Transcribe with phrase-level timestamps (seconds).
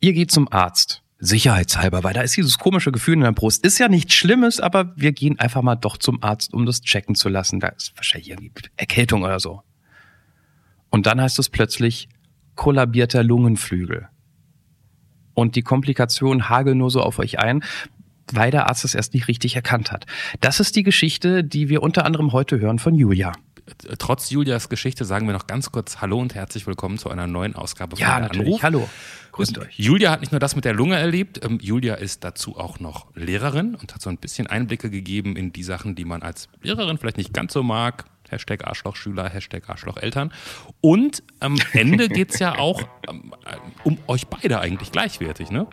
[0.00, 1.02] Ihr geht zum Arzt.
[1.20, 3.64] Sicherheitshalber, weil da ist dieses komische Gefühl in der Brust.
[3.64, 7.16] Ist ja nichts Schlimmes, aber wir gehen einfach mal doch zum Arzt, um das checken
[7.16, 7.58] zu lassen.
[7.58, 9.62] Da ist wahrscheinlich irgendwie Erkältung oder so.
[10.90, 12.08] Und dann heißt es plötzlich
[12.54, 14.08] kollabierter Lungenflügel.
[15.34, 17.64] Und die Komplikationen hageln nur so auf euch ein,
[18.32, 20.06] weil der Arzt es erst nicht richtig erkannt hat.
[20.40, 23.32] Das ist die Geschichte, die wir unter anderem heute hören von Julia.
[23.98, 27.54] Trotz Julias Geschichte sagen wir noch ganz kurz Hallo und herzlich willkommen zu einer neuen
[27.54, 28.46] Ausgabe von ja, natürlich.
[28.46, 28.62] Anruf.
[28.62, 28.88] Hallo.
[29.32, 29.78] Grüßt euch.
[29.78, 33.06] Julia hat nicht nur das mit der Lunge erlebt, ähm, Julia ist dazu auch noch
[33.14, 36.98] Lehrerin und hat so ein bisschen Einblicke gegeben in die Sachen, die man als Lehrerin
[36.98, 38.04] vielleicht nicht ganz so mag.
[38.30, 40.32] Hashtag Arschlochschüler, Hashtag Arschlocheltern.
[40.80, 43.34] Und am Ende geht es ja auch ähm,
[43.84, 45.66] um euch beide eigentlich gleichwertig, ne?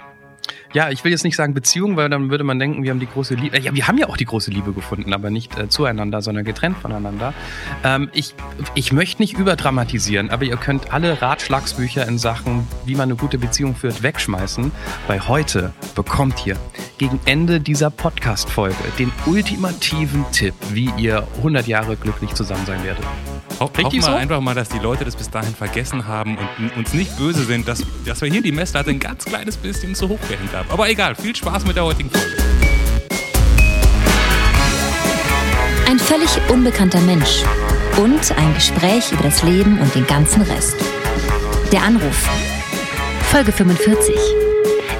[0.74, 3.08] Ja, ich will jetzt nicht sagen Beziehung, weil dann würde man denken, wir haben die
[3.08, 3.60] große Liebe.
[3.60, 6.78] Ja, wir haben ja auch die große Liebe gefunden, aber nicht äh, zueinander, sondern getrennt
[6.78, 7.34] voneinander.
[7.84, 8.36] Ähm, ich,
[8.74, 13.38] ich möchte nicht überdramatisieren, aber ihr könnt alle Ratschlagsbücher in Sachen, wie man eine gute
[13.38, 14.72] Beziehung führt, wegschmeißen,
[15.08, 16.58] weil heute bekommt ihr
[16.98, 23.06] gegen Ende dieser Podcast-Folge den ultimativen Tipp, wie ihr 100 Jahre glücklich zusammen sein werdet.
[23.60, 26.94] Ho hoffen wir einfach mal, dass die Leute das bis dahin vergessen haben und uns
[26.94, 30.20] nicht böse sind, dass, dass wir hier die Messlatte ein ganz kleines bisschen zu hoch
[30.28, 30.70] gehängt haben.
[30.70, 32.36] Aber egal, viel Spaß mit der heutigen Folge.
[35.88, 37.44] Ein völlig unbekannter Mensch
[37.98, 40.76] und ein Gespräch über das Leben und den ganzen Rest.
[41.72, 42.30] Der Anruf.
[43.32, 44.16] Folge 45.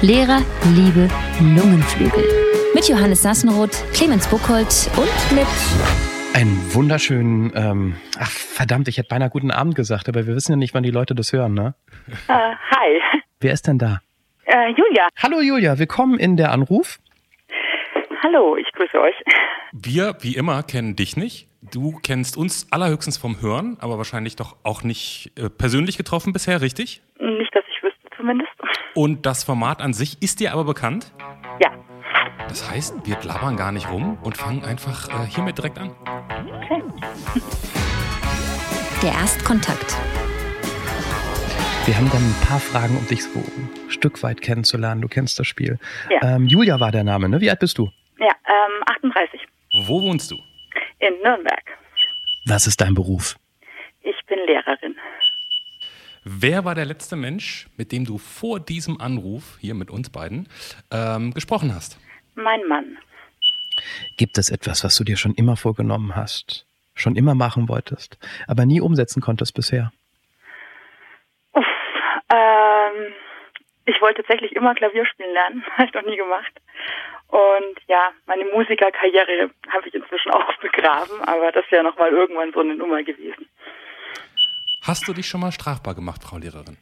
[0.00, 0.40] Lehrer,
[0.74, 1.08] Liebe,
[1.40, 2.24] Lungenflügel.
[2.74, 5.46] Mit Johannes Sassenroth, Clemens Buchholz und mit
[6.36, 10.56] einen wunderschönen, ähm, ach verdammt, ich hätte beinahe guten Abend gesagt, aber wir wissen ja
[10.56, 11.74] nicht, wann die Leute das hören, ne?
[12.28, 13.00] Uh, hi.
[13.40, 14.02] Wer ist denn da?
[14.46, 15.08] Uh, Julia.
[15.16, 16.98] Hallo Julia, willkommen in der Anruf.
[18.22, 19.14] Hallo, ich grüße euch.
[19.72, 21.48] Wir, wie immer, kennen dich nicht.
[21.72, 26.60] Du kennst uns allerhöchstens vom Hören, aber wahrscheinlich doch auch nicht äh, persönlich getroffen bisher,
[26.60, 27.00] richtig?
[27.18, 28.50] Nicht, dass ich wüsste zumindest.
[28.94, 31.12] Und das Format an sich ist dir aber bekannt?
[32.48, 35.90] Das heißt, wir blabbern gar nicht rum und fangen einfach äh, hiermit direkt an.
[36.64, 36.82] Okay.
[39.02, 39.96] Der Erstkontakt.
[41.84, 45.02] Wir haben dann ein paar Fragen, um dich so ein Stück weit kennenzulernen.
[45.02, 45.78] Du kennst das Spiel.
[46.10, 46.36] Ja.
[46.36, 47.40] Ähm, Julia war der Name, ne?
[47.40, 47.90] Wie alt bist du?
[48.18, 49.40] Ja, ähm, 38.
[49.86, 50.36] Wo wohnst du?
[50.98, 51.62] In Nürnberg.
[52.46, 53.36] Was ist dein Beruf?
[54.02, 54.96] Ich bin Lehrerin.
[56.24, 60.48] Wer war der letzte Mensch, mit dem du vor diesem Anruf, hier mit uns beiden,
[60.90, 61.98] ähm, gesprochen hast?
[62.36, 62.98] Mein Mann.
[64.18, 68.66] Gibt es etwas, was du dir schon immer vorgenommen hast, schon immer machen wolltest, aber
[68.66, 69.90] nie umsetzen konntest bisher?
[71.52, 71.64] Uff,
[72.30, 73.14] ähm,
[73.86, 76.52] ich wollte tatsächlich immer Klavier spielen lernen, habe ich noch nie gemacht.
[77.28, 82.60] Und ja, meine Musikerkarriere habe ich inzwischen auch begraben, aber das wäre nochmal irgendwann so
[82.60, 83.48] eine Nummer gewesen.
[84.82, 86.76] Hast du dich schon mal strafbar gemacht, Frau Lehrerin?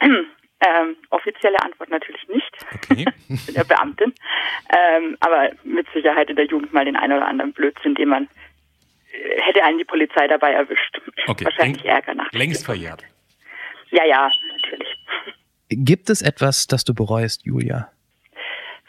[0.60, 2.50] Ähm, offizielle Antwort natürlich nicht.
[2.74, 3.06] Okay.
[3.28, 4.14] ich bin ja Beamtin.
[4.68, 8.28] Ähm, aber mit Sicherheit in der Jugend mal den einen oder anderen Blödsinn, den man
[9.12, 11.00] äh, hätte einen die Polizei dabei erwischt.
[11.26, 11.44] Okay.
[11.44, 12.30] Wahrscheinlich Läng Ärger nach.
[12.32, 13.04] Längst verjährt.
[13.90, 14.88] Ja, ja, natürlich.
[15.70, 17.90] Gibt es etwas, das du bereust, Julia?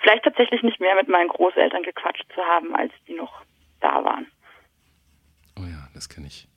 [0.01, 3.43] Vielleicht tatsächlich nicht mehr mit meinen Großeltern gequatscht zu haben, als die noch
[3.79, 4.27] da waren.
[5.57, 6.47] Oh ja, das kenne ich.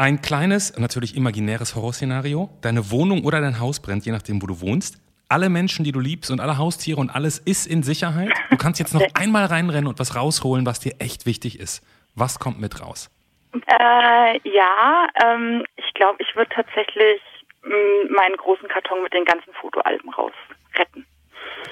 [0.00, 2.48] Ein kleines, natürlich imaginäres Horrorszenario.
[2.62, 4.96] Deine Wohnung oder dein Haus brennt, je nachdem, wo du wohnst.
[5.28, 8.30] Alle Menschen, die du liebst und alle Haustiere und alles ist in Sicherheit.
[8.48, 11.84] Du kannst jetzt noch einmal reinrennen und was rausholen, was dir echt wichtig ist.
[12.14, 13.10] Was kommt mit raus?
[13.52, 17.20] Äh, ja, ähm, ich glaube, ich würde tatsächlich
[17.62, 20.32] mm, meinen großen Karton mit den ganzen Fotoalben raus
[20.76, 21.04] retten.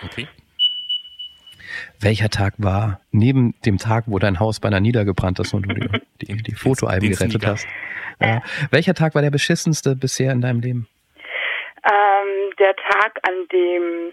[0.04, 0.28] Okay.
[2.00, 5.88] Welcher Tag war neben dem Tag, wo dein Haus beinahe niedergebrannt ist und du die,
[6.26, 7.66] die, die Fotoalben gerettet hast?
[8.20, 8.42] Ja.
[8.70, 10.88] Welcher Tag war der beschissenste bisher in deinem Leben?
[11.84, 14.12] Ähm, der Tag, an dem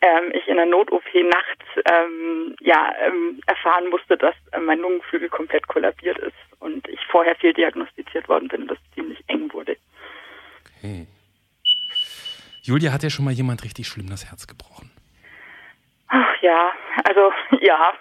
[0.00, 5.28] ähm, ich in der Not-OP nachts ähm, ja, ähm, erfahren musste, dass äh, mein Lungenflügel
[5.28, 9.76] komplett kollabiert ist und ich vorher fehldiagnostiziert worden bin und das ziemlich eng wurde.
[10.78, 11.06] Okay.
[12.62, 14.90] Julia, hat ja schon mal jemand richtig schlimm das Herz gebrochen?
[16.38, 16.72] Ach ja,
[17.04, 17.92] also ja.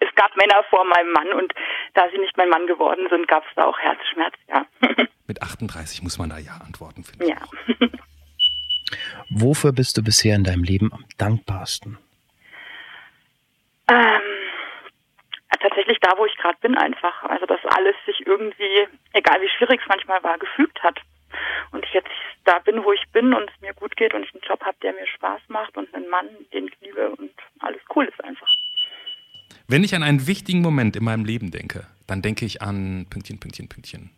[0.00, 1.52] es gab Männer vor meinem Mann und
[1.94, 4.66] da sie nicht mein Mann geworden sind, gab es da auch Herzschmerz, ja.
[5.26, 7.36] Mit 38 muss man da ja antworten, finde ja.
[7.68, 7.80] ich.
[7.80, 7.88] Ja.
[9.30, 11.98] Wofür bist du bisher in deinem Leben am dankbarsten?
[13.88, 14.20] Ähm,
[15.60, 17.22] tatsächlich da, wo ich gerade bin, einfach.
[17.22, 20.98] Also, dass alles sich irgendwie, egal wie schwierig es manchmal war, gefügt hat.
[21.70, 22.08] Und ich jetzt
[22.44, 24.76] da bin, wo ich bin und es mir gut geht und ich einen Job habe,
[24.82, 28.48] der mir Spaß macht und einen Mann, den ich liebe und alles cool ist einfach.
[29.68, 33.38] Wenn ich an einen wichtigen Moment in meinem Leben denke, dann denke ich an Pünktchen,
[33.38, 34.10] Pünktchen, Pünktchen.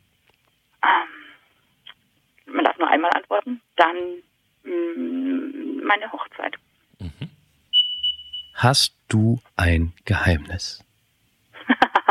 [0.83, 3.61] Ähm, man darf nur einmal antworten.
[3.77, 3.97] Dann
[4.65, 6.57] meine Hochzeit.
[8.55, 10.83] Hast du ein Geheimnis?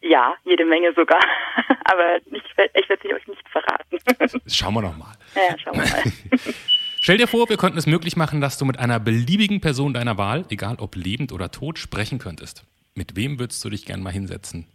[0.00, 1.20] ja, jede Menge sogar.
[1.84, 3.98] Aber nicht, ich werde sie euch nicht verraten.
[4.46, 5.14] Schauen wir noch mal.
[5.34, 6.02] ja, schauen wir mal.
[7.02, 10.18] Stell dir vor, wir könnten es möglich machen, dass du mit einer beliebigen Person deiner
[10.18, 12.64] Wahl, egal ob lebend oder tot, sprechen könntest.
[12.94, 14.66] Mit wem würdest du dich gern mal hinsetzen?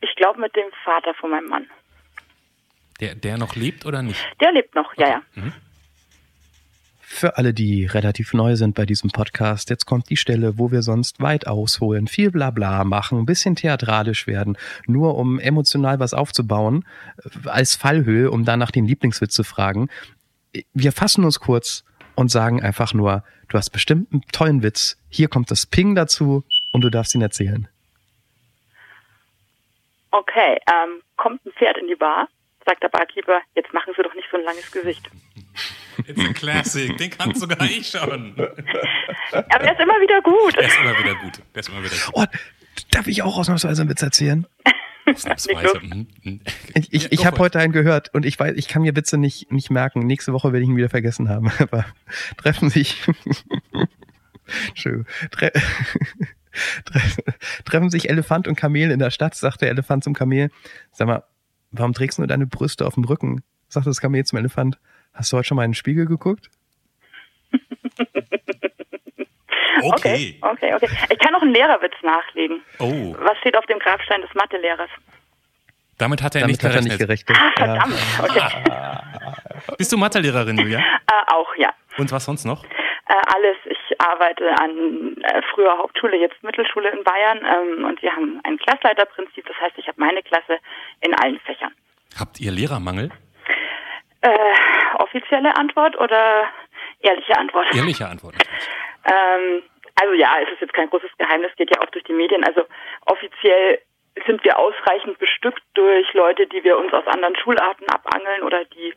[0.00, 1.66] Ich glaube mit dem Vater von meinem Mann.
[3.00, 4.24] Der, der noch lebt oder nicht?
[4.40, 5.22] Der lebt noch, ja, ja.
[7.12, 10.80] Für alle, die relativ neu sind bei diesem Podcast, jetzt kommt die Stelle, wo wir
[10.80, 16.86] sonst weit ausholen, viel Blabla machen, ein bisschen theatralisch werden, nur um emotional was aufzubauen,
[17.18, 19.88] äh, als Fallhöhe, um dann nach den Lieblingswitz zu fragen.
[20.72, 21.84] Wir fassen uns kurz
[22.14, 26.44] und sagen einfach nur, du hast bestimmt einen tollen Witz, hier kommt das Ping dazu
[26.72, 27.68] und du darfst ihn erzählen.
[30.12, 32.28] Okay, ähm, kommt ein Pferd in die Bar,
[32.70, 35.10] sagt der Barkeeper, jetzt machen Sie doch nicht so ein langes Gesicht.
[36.06, 38.34] It's a classic, den kannst sogar ich schon.
[39.32, 40.56] Aber er ist immer wieder gut.
[40.56, 41.42] Der ist immer wieder gut.
[41.54, 42.12] Der ist immer wieder gut.
[42.14, 42.24] Oh,
[42.92, 44.46] darf ich auch ausnahmsweise einen Witz erzählen?
[45.04, 45.80] Ausnahmsweise.
[45.82, 46.40] Mhm, mhm.
[46.74, 49.50] Ich, ich, ich habe heute einen gehört und ich weiß, ich kann mir Witze nicht,
[49.50, 50.06] nicht merken.
[50.06, 51.50] Nächste Woche werde ich ihn wieder vergessen haben.
[51.58, 51.84] Aber
[52.36, 53.02] treffen sich.
[54.74, 55.06] Schön.
[55.32, 55.50] Tre
[57.64, 60.50] treffen sich Elefant und Kamel in der Stadt, sagt der Elefant zum Kamel.
[60.92, 61.24] Sag mal,
[61.72, 63.42] warum trägst du deine Brüste auf dem Rücken?
[63.68, 64.78] Sagt das Kamel zum Elefant.
[65.14, 66.50] Hast du heute schon mal in den Spiegel geguckt?
[69.82, 70.38] Okay.
[70.42, 70.88] okay, okay.
[71.10, 72.60] Ich kann noch einen Lehrerwitz nachlegen.
[72.80, 74.90] Oh, Was steht auf dem Grabstein des Mathelehrers?
[75.96, 77.36] damit hat er Damit nicht hat er nicht gerechnet.
[77.36, 77.54] gerechnet.
[77.58, 77.94] Ah, verdammt.
[78.22, 79.74] Okay.
[79.78, 80.78] Bist du Mathelehrerin, Julia?
[80.80, 81.72] Äh, auch, ja.
[81.98, 82.64] Und was sonst noch?
[82.64, 82.68] Äh,
[83.08, 83.56] alles.
[83.70, 88.58] Ich arbeite an äh, früher Hauptschule, jetzt Mittelschule in Bayern ähm, und wir haben ein
[88.58, 89.46] Klassleiterprinzip.
[89.46, 90.58] Das heißt, ich habe meine Klasse
[91.00, 91.74] in allen Fächern.
[92.18, 93.10] Habt ihr Lehrermangel?
[94.22, 94.30] Äh,
[94.98, 96.44] offizielle Antwort oder
[97.00, 97.74] ehrliche Antwort?
[97.74, 98.34] Ehrliche Antwort.
[99.02, 99.62] Ähm,
[99.94, 102.44] also ja, es ist jetzt kein großes Geheimnis, geht ja auch durch die Medien.
[102.44, 102.66] Also
[103.06, 103.80] offiziell
[104.26, 108.94] sind wir ausreichend bestückt durch Leute, die wir uns aus anderen Schularten abangeln oder die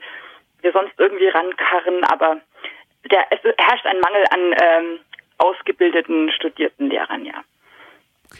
[0.62, 2.04] wir sonst irgendwie rankarren.
[2.06, 2.42] Aber
[3.12, 5.00] der, es herrscht ein Mangel an ähm,
[5.38, 7.44] ausgebildeten, studierten Lehrern, ja.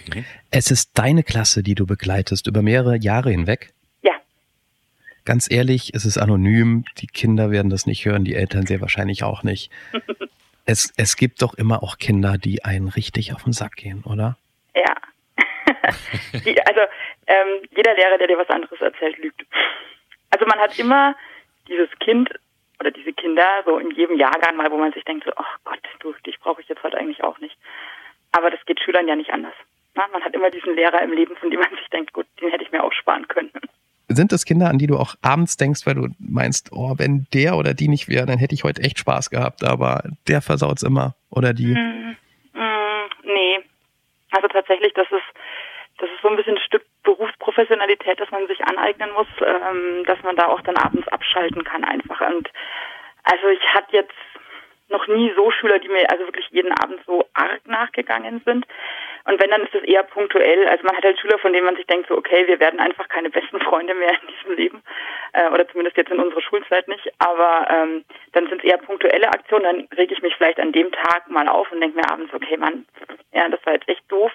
[0.08, 0.26] Okay.
[0.50, 3.74] Es ist deine Klasse, die du begleitest über mehrere Jahre hinweg.
[4.02, 4.14] Ja,
[5.26, 6.84] Ganz ehrlich, es ist anonym.
[6.98, 9.72] Die Kinder werden das nicht hören, die Eltern sehr wahrscheinlich auch nicht.
[10.66, 14.38] Es, es gibt doch immer auch Kinder, die einen richtig auf den Sack gehen, oder?
[14.74, 14.96] ja.
[16.46, 16.80] die, also
[17.28, 19.42] ähm, jeder Lehrer, der dir was anderes erzählt, lügt.
[20.30, 21.18] Also man hat immer
[21.68, 22.30] dieses Kind
[22.84, 25.80] oder diese Kinder so in jedem Jahrgang mal, wo man sich denkt, so, ach Gott,
[26.00, 27.58] du, dich brauche ich jetzt heute eigentlich auch nicht.
[28.34, 29.54] Aber das geht Schülern ja nicht anders.
[29.96, 32.50] Na, man hat immer diesen Lehrer im Leben, von dem man sich denkt, gut, den
[32.50, 33.52] hätte ich mir auch sparen können.
[34.10, 37.56] Sind das Kinder, an die du auch abends denkst, weil du meinst, oh, wenn der
[37.56, 41.16] oder die nicht wäre, dann hätte ich heute echt Spaß gehabt, aber der versaut's immer.
[41.30, 41.74] Oder die.
[41.74, 42.16] Mm,
[43.24, 43.60] nee.
[44.32, 48.64] Also tatsächlich, das ist, das ist so ein bisschen ein Stück Berufsprofessionalität, das man sich
[48.66, 52.22] aneignen muss, ähm, dass man da auch dann abends abschalten kann einfach.
[52.22, 52.50] Und
[53.24, 54.14] also ich hatte jetzt
[54.90, 58.66] noch nie so Schüler, die mir also wirklich jeden Abend so arg nachgegangen sind.
[59.26, 60.68] Und wenn, dann ist es eher punktuell.
[60.68, 63.08] Also man hat halt Schüler, von denen man sich denkt, so okay, wir werden einfach
[63.08, 64.84] keine besten Freunde mehr in diesem Leben.
[65.32, 67.10] Äh, oder zumindest jetzt in unserer Schulzeit nicht.
[67.20, 69.64] Aber ähm, dann sind es eher punktuelle Aktionen.
[69.64, 72.58] Dann rege ich mich vielleicht an dem Tag mal auf und denke mir abends, okay,
[72.58, 72.86] Mann,
[73.32, 74.32] ja, das war jetzt echt doof.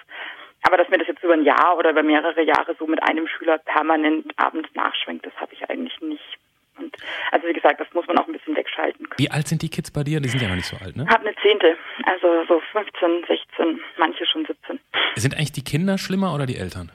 [0.63, 3.27] Aber dass mir das jetzt über ein Jahr oder über mehrere Jahre so mit einem
[3.27, 6.37] Schüler permanent abends nachschwenkt, das habe ich eigentlich nicht.
[6.77, 6.95] Und
[7.31, 9.19] also wie gesagt, das muss man auch ein bisschen wegschalten können.
[9.19, 10.19] Wie alt sind die Kids bei dir?
[10.19, 11.05] Die sind ja noch nicht so alt, ne?
[11.09, 14.79] Hab eine Zehnte, also so 15, 16, manche schon 17.
[15.15, 16.91] Sind eigentlich die Kinder schlimmer oder die Eltern?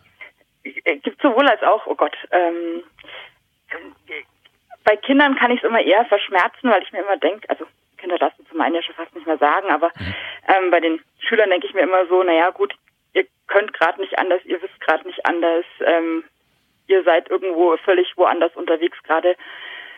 [0.63, 2.17] Äh, Gibt sowohl als auch, oh Gott.
[2.31, 2.83] Ähm,
[4.85, 7.67] bei Kindern kann ich es immer eher verschmerzen, weil ich mir immer denke, also
[7.97, 9.91] Kinder du zum einen ja schon fast nicht mehr sagen, aber
[10.47, 12.75] ähm, bei den Schülern denke ich mir immer so, naja gut,
[13.55, 16.25] könnt gerade nicht anders, ihr wisst gerade nicht anders, ähm,
[16.89, 19.37] ihr seid irgendwo völlig woanders unterwegs gerade,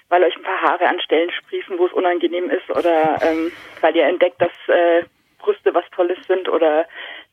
[0.09, 3.97] weil euch ein paar Haare an Stellen sprießen, wo es unangenehm ist oder ähm, weil
[3.97, 5.05] ihr entdeckt, dass äh,
[5.39, 6.87] Brüste was Tolles sind oder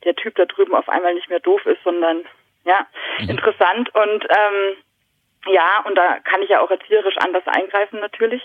[0.06, 2.26] der Typ da drüben auf einmal nicht mehr doof ist, sondern
[2.66, 2.88] ja,
[3.20, 4.78] interessant und ähm,
[5.48, 8.42] ja, und da kann ich ja auch erzieherisch anders eingreifen natürlich.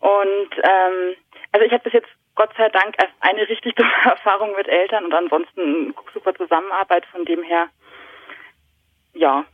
[0.00, 1.16] Und ähm,
[1.52, 5.06] also ich habe bis jetzt Gott sei Dank erst eine richtig dumme Erfahrung mit Eltern
[5.06, 7.68] und ansonsten super Zusammenarbeit von dem her.
[9.14, 9.44] Ja.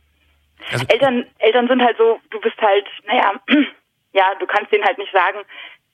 [0.71, 3.33] Also, Eltern, Eltern sind halt so, du bist halt, naja,
[4.13, 5.39] ja, du kannst denen halt nicht sagen,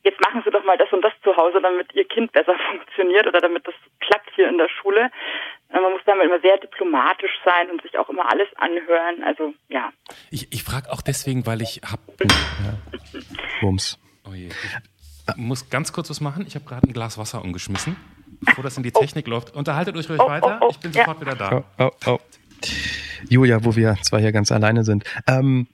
[0.04, 3.28] jetzt machen sie doch mal das und das zu Hause, damit ihr Kind besser funktioniert
[3.28, 5.12] oder damit das klappt hier in der Schule.
[5.70, 9.24] Äh, Man muss damit immer sehr diplomatisch sein und sich auch immer alles anhören.
[9.24, 9.92] Also ja.
[10.32, 12.00] ich, ich frage auch deswegen, weil ich hab.
[13.62, 14.00] Bums.
[14.28, 14.50] Oh je.
[15.38, 16.46] Muss ganz kurz was machen.
[16.48, 17.96] Ich habe gerade ein Glas Wasser umgeschmissen,
[18.42, 19.32] bevor das in die Technik oh.
[19.32, 19.56] läuft.
[19.56, 20.60] Unterhaltet euch ruhig oh, weiter.
[20.62, 21.22] Oh, ich bin sofort ja.
[21.22, 21.64] wieder da.
[21.78, 22.20] Oh, oh, oh.
[23.30, 25.04] Julia, wo wir zwar hier ganz alleine sind.
[25.28, 25.68] Ähm,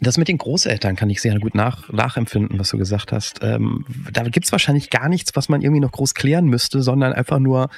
[0.00, 3.42] das mit den Großeltern kann ich sehr gut nach, nachempfinden, was du gesagt hast.
[3.42, 7.38] Ähm, da gibt's wahrscheinlich gar nichts, was man irgendwie noch groß klären müsste, sondern einfach
[7.38, 7.70] nur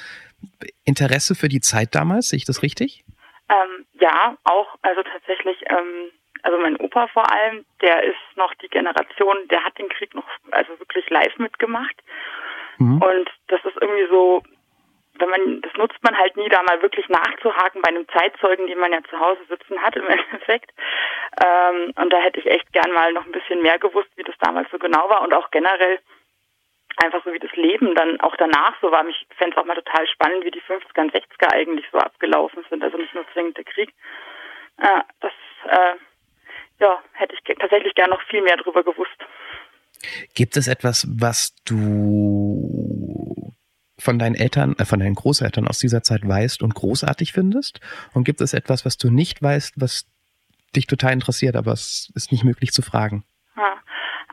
[0.85, 2.29] Interesse für die Zeit damals.
[2.31, 3.05] Sehe ich das richtig?
[3.49, 4.67] Ähm, ja, auch.
[4.83, 6.11] Also tatsächlich, ähm,
[6.47, 10.29] also mein Opa vor allem, der ist noch die Generation, der hat den Krieg noch
[10.53, 11.97] also wirklich live mitgemacht.
[12.79, 13.03] Mhm.
[13.03, 14.45] Und das ist irgendwie so,
[15.19, 18.79] wenn man, das nutzt man halt nie, da mal wirklich nachzuhaken bei einem Zeitzeugen, den
[18.79, 20.71] man ja zu Hause sitzen hat im Endeffekt.
[21.45, 24.39] Ähm, und da hätte ich echt gern mal noch ein bisschen mehr gewusst, wie das
[24.39, 25.99] damals so genau war und auch generell
[26.99, 29.05] einfach so wie das Leben dann auch danach so war.
[29.09, 32.65] Ich fände es auch mal total spannend, wie die 50er und 60er eigentlich so abgelaufen
[32.71, 32.85] sind.
[32.85, 33.93] Also nicht nur zwingend der Krieg.
[34.79, 35.33] Äh, das
[35.69, 35.97] äh,
[36.79, 39.17] ja, hätte ich tatsächlich gern noch viel mehr drüber gewusst.
[40.35, 43.53] Gibt es etwas, was du
[43.99, 47.81] von deinen Eltern, äh, von deinen Großeltern aus dieser Zeit weißt und großartig findest?
[48.15, 50.07] Und gibt es etwas, was du nicht weißt, was
[50.75, 53.25] dich total interessiert, aber es ist nicht möglich zu fragen?
[53.57, 53.79] Ja,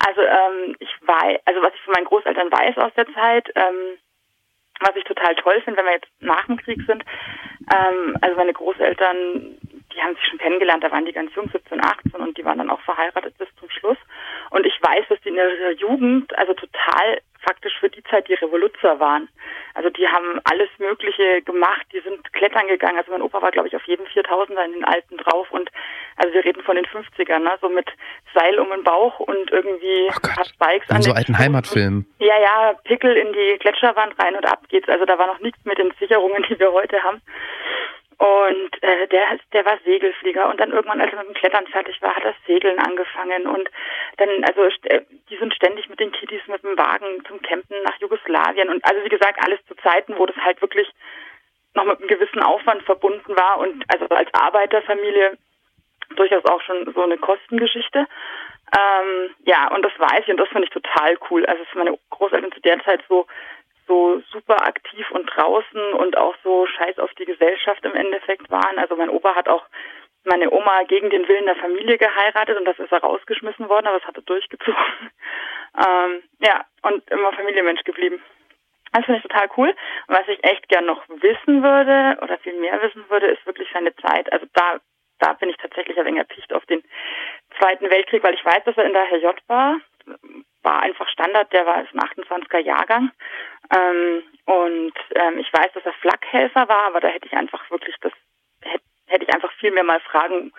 [0.06, 3.98] also ähm, ich weiß, also was ich von meinen Großeltern weiß aus der Zeit, ähm,
[4.80, 7.04] was ich total toll finde, wenn wir jetzt nach dem Krieg sind,
[7.74, 9.58] ähm, also meine Großeltern
[9.96, 12.58] die haben sich schon kennengelernt, da waren die ganz jung, 17, 18 und die waren
[12.58, 13.98] dann auch verheiratet bis zum Schluss.
[14.50, 18.34] Und ich weiß, dass die in ihrer Jugend also total faktisch für die Zeit die
[18.34, 19.28] Revoluzer waren.
[19.74, 22.98] Also die haben alles Mögliche gemacht, die sind klettern gegangen.
[22.98, 25.70] Also mein Opa war, glaube ich, auf jedem 4000er in den Alpen drauf und
[26.16, 27.52] also wir reden von den 50ern, ne?
[27.60, 27.90] so mit
[28.34, 32.06] Seil um den Bauch und irgendwie oh paar Spikes an so alten Heimatfilmen.
[32.20, 34.88] Ja, ja, Pickel in die Gletscherwand rein und ab geht's.
[34.90, 37.22] Also da war noch nichts mit den Sicherungen, die wir heute haben.
[38.18, 40.50] Und äh, der, der war Segelflieger.
[40.50, 43.48] Und dann irgendwann, als er mit dem Klettern fertig war, hat er Segeln angefangen.
[43.48, 43.70] Und
[44.18, 48.00] dann, also äh, die sind ständig mit den Kiddies mit dem Wagen zum Campen nach
[48.00, 48.70] Jugoslawien.
[48.70, 50.90] Und also wie gesagt, alles zu Zeiten, wo das halt wirklich
[51.74, 53.58] noch mit einem gewissen Aufwand verbunden war.
[53.58, 55.38] Und also als Arbeiterfamilie
[56.16, 58.08] durchaus auch schon so eine Kostengeschichte.
[58.78, 60.30] Ähm, ja, und das weiß ich.
[60.30, 61.46] Und das finde ich total cool.
[61.46, 63.28] Also dass meine Großeltern zu der Zeit so
[63.88, 68.78] so super aktiv und draußen und auch so scheiß auf die Gesellschaft im Endeffekt waren.
[68.78, 69.66] Also mein Opa hat auch
[70.26, 73.98] meine Oma gegen den Willen der Familie geheiratet und das ist er rausgeschmissen worden, aber
[73.98, 74.76] es hat er durchgezogen.
[75.76, 78.22] Ähm, ja, und immer Familienmensch geblieben.
[78.92, 79.76] Das finde ich total cool.
[80.06, 83.96] Was ich echt gern noch wissen würde oder viel mehr wissen würde, ist wirklich seine
[83.96, 84.32] Zeit.
[84.32, 84.78] Also da,
[85.18, 86.84] da bin ich tatsächlich ein wenig erpicht auf den
[87.58, 89.80] Zweiten Weltkrieg, weil ich weiß, dass er in der HJ war.
[90.62, 93.12] War einfach Standard, der war ein 28er Jahrgang.
[93.76, 97.96] Ähm, und ähm, ich weiß, dass er Flakhelfer war, aber da hätte ich einfach wirklich
[98.02, 98.12] das,
[98.62, 100.52] hätte, hätte ich einfach viel mehr mal fragen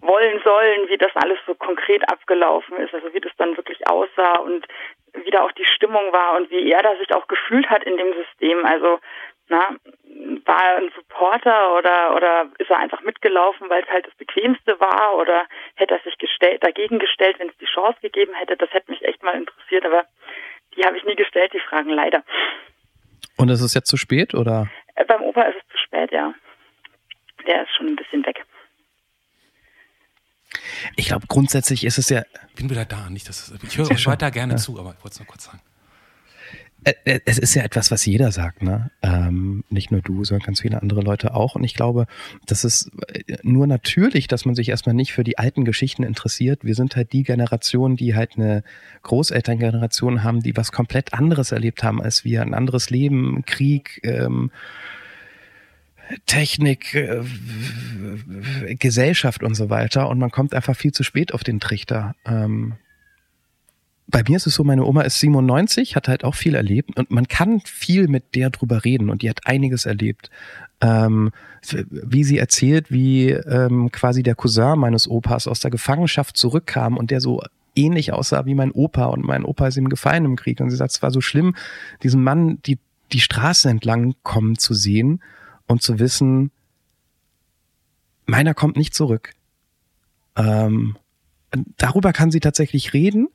[0.00, 4.38] wollen sollen, wie das alles so konkret abgelaufen ist, also wie das dann wirklich aussah
[4.38, 4.66] und
[5.14, 7.96] wie da auch die Stimmung war und wie er da sich auch gefühlt hat in
[7.96, 8.64] dem System.
[8.64, 8.98] Also
[9.48, 9.76] na,
[10.44, 14.78] war er ein Supporter oder oder ist er einfach mitgelaufen, weil es halt das Bequemste
[14.80, 18.56] war oder hätte er sich gestellt, dagegen gestellt, wenn es die Chance gegeben hätte?
[18.56, 20.04] Das hätte mich echt mal interessiert, aber
[20.76, 22.22] die habe ich nie gestellt, die Fragen leider.
[23.36, 24.70] Und ist es jetzt zu spät oder?
[24.94, 26.34] Äh, beim Opa ist es zu spät, ja.
[27.46, 28.44] Der ist schon ein bisschen weg.
[30.96, 32.22] Ich glaube, grundsätzlich ist es ja.
[32.48, 34.58] Ich bin wieder da, nicht, dass es, ich höre euch weiter gerne ja.
[34.58, 35.60] zu, aber ich wollte es nur kurz sagen.
[36.84, 38.90] Äh, äh, es ist ja etwas, was jeder sagt, ne?
[39.02, 41.54] Ähm, nicht nur du, sondern ganz viele andere Leute auch.
[41.54, 42.06] Und ich glaube,
[42.46, 46.64] das ist äh, nur natürlich, dass man sich erstmal nicht für die alten Geschichten interessiert.
[46.64, 48.64] Wir sind halt die Generation, die halt eine
[49.02, 52.42] Großelterngeneration haben, die was komplett anderes erlebt haben als wir.
[52.42, 54.50] Ein anderes Leben, Krieg, ähm,
[56.26, 57.22] Technik, äh,
[58.74, 60.08] Gesellschaft und so weiter.
[60.08, 62.16] Und man kommt einfach viel zu spät auf den Trichter.
[62.26, 62.74] Ähm,
[64.08, 67.10] bei mir ist es so, meine Oma ist 97, hat halt auch viel erlebt und
[67.10, 70.30] man kann viel mit der drüber reden und die hat einiges erlebt.
[70.80, 71.30] Ähm,
[71.90, 77.10] wie sie erzählt, wie ähm, quasi der Cousin meines Opas aus der Gefangenschaft zurückkam und
[77.10, 77.40] der so
[77.76, 80.76] ähnlich aussah wie mein Opa und mein Opa ist ihm gefallen im Krieg und sie
[80.76, 81.54] sagt, es war so schlimm,
[82.02, 82.78] diesen Mann die,
[83.12, 85.22] die Straße entlang kommen zu sehen
[85.66, 86.50] und zu wissen,
[88.26, 89.32] meiner kommt nicht zurück.
[90.36, 90.96] Ähm,
[91.76, 93.28] darüber kann sie tatsächlich reden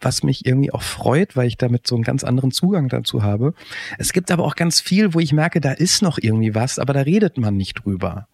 [0.00, 3.54] was mich irgendwie auch freut, weil ich damit so einen ganz anderen Zugang dazu habe.
[3.98, 6.92] Es gibt aber auch ganz viel, wo ich merke, da ist noch irgendwie was, aber
[6.92, 8.28] da redet man nicht drüber.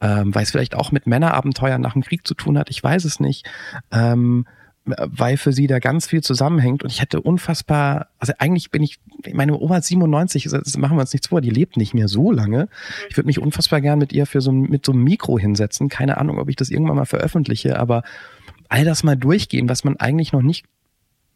[0.00, 3.04] Ähm, weil es vielleicht auch mit Männerabenteuern nach dem Krieg zu tun hat, ich weiß
[3.04, 3.48] es nicht.
[3.90, 4.46] Ähm,
[4.86, 9.00] weil für sie da ganz viel zusammenhängt und ich hätte unfassbar, also eigentlich bin ich,
[9.32, 12.68] meine Oma 97, das machen wir uns nichts vor, die lebt nicht mehr so lange.
[13.10, 15.88] Ich würde mich unfassbar gern mit ihr für so mit so einem Mikro hinsetzen.
[15.88, 18.04] Keine Ahnung, ob ich das irgendwann mal veröffentliche, aber
[18.68, 20.66] all das mal durchgehen, was man eigentlich noch nicht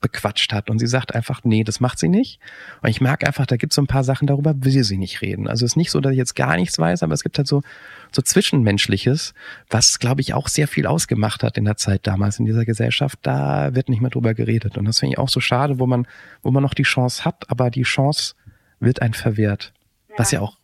[0.00, 0.70] bequatscht hat.
[0.70, 2.40] Und sie sagt einfach, nee, das macht sie nicht.
[2.82, 5.20] Und ich merke einfach, da gibt es so ein paar Sachen, darüber will sie nicht
[5.20, 5.48] reden.
[5.48, 7.46] Also es ist nicht so, dass ich jetzt gar nichts weiß, aber es gibt halt
[7.46, 7.62] so,
[8.10, 9.34] so Zwischenmenschliches,
[9.68, 13.18] was, glaube ich, auch sehr viel ausgemacht hat in der Zeit damals in dieser Gesellschaft.
[13.22, 14.78] Da wird nicht mehr drüber geredet.
[14.78, 16.06] Und das finde ich auch so schade, wo man,
[16.42, 18.34] wo man noch die Chance hat, aber die Chance
[18.80, 19.72] wird ein verwehrt.
[20.08, 20.18] Ja.
[20.18, 20.56] Was ja auch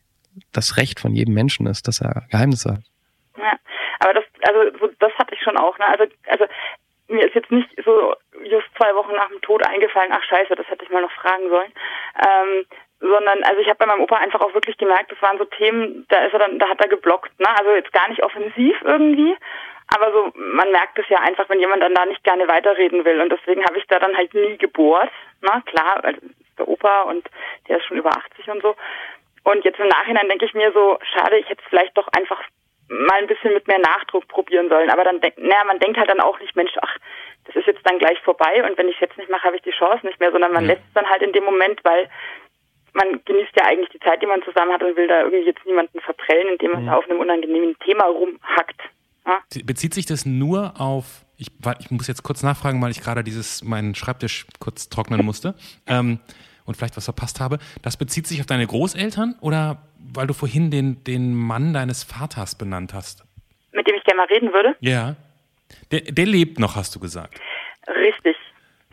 [0.53, 2.83] das Recht von jedem Menschen ist, dass er Geheimnisse hat.
[3.39, 3.59] Ja,
[4.01, 5.79] aber das, also das hatte ich schon auch.
[5.79, 5.87] Ne?
[5.87, 6.45] Also, also
[7.09, 8.15] mir ist jetzt nicht so
[8.51, 11.49] just zwei Wochen nach dem Tod eingefallen, ach scheiße, das hätte ich mal noch fragen
[11.49, 11.73] sollen.
[12.27, 12.67] Ähm,
[13.01, 16.07] sondern also ich habe bei meinem Opa einfach auch wirklich gemerkt, das waren so Themen,
[16.09, 17.49] da ist er dann, da hat er geblockt, ne?
[17.59, 19.37] Also jetzt gar nicht offensiv irgendwie,
[19.95, 23.21] aber so man merkt es ja einfach, wenn jemand dann da nicht gerne weiterreden will
[23.21, 25.11] und deswegen habe ich da dann halt nie gebohrt,
[25.43, 25.63] ne?
[25.67, 26.21] Klar, also
[26.59, 27.29] der Opa und
[27.69, 28.75] der ist schon über 80 und so.
[29.45, 32.43] Und jetzt im Nachhinein denke ich mir so, schade, ich hätte es vielleicht doch einfach
[32.89, 34.91] mal ein bisschen mit mehr Nachdruck probieren sollen.
[34.91, 36.97] Aber dann denkt, naja, man denkt halt dann auch nicht, Mensch, ach,
[37.47, 39.63] das ist jetzt dann gleich vorbei und wenn ich es jetzt nicht mache, habe ich
[39.63, 40.71] die Chance nicht mehr, sondern man mhm.
[40.71, 42.09] lässt es dann halt in dem Moment, weil
[42.97, 45.65] man genießt ja eigentlich die Zeit, die man zusammen hat und will da irgendwie jetzt
[45.67, 46.89] niemanden verprellen, indem man mhm.
[46.89, 48.81] auf einem unangenehmen Thema rumhackt.
[49.27, 49.41] Ja?
[49.65, 51.49] Bezieht sich das nur auf, ich,
[51.81, 55.55] ich muss jetzt kurz nachfragen, weil ich gerade dieses, meinen Schreibtisch kurz trocknen musste
[55.87, 56.21] ähm,
[56.65, 57.59] und vielleicht was verpasst habe.
[57.83, 62.57] Das bezieht sich auf deine Großeltern oder weil du vorhin den, den Mann deines Vaters
[62.57, 63.25] benannt hast?
[63.73, 64.77] Mit dem ich gerne mal reden würde?
[64.81, 65.17] Ja.
[65.93, 67.41] Der, der lebt noch, hast du gesagt.
[67.89, 68.37] Richtig.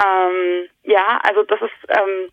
[0.04, 2.30] Ähm, ja, also das ist, ähm,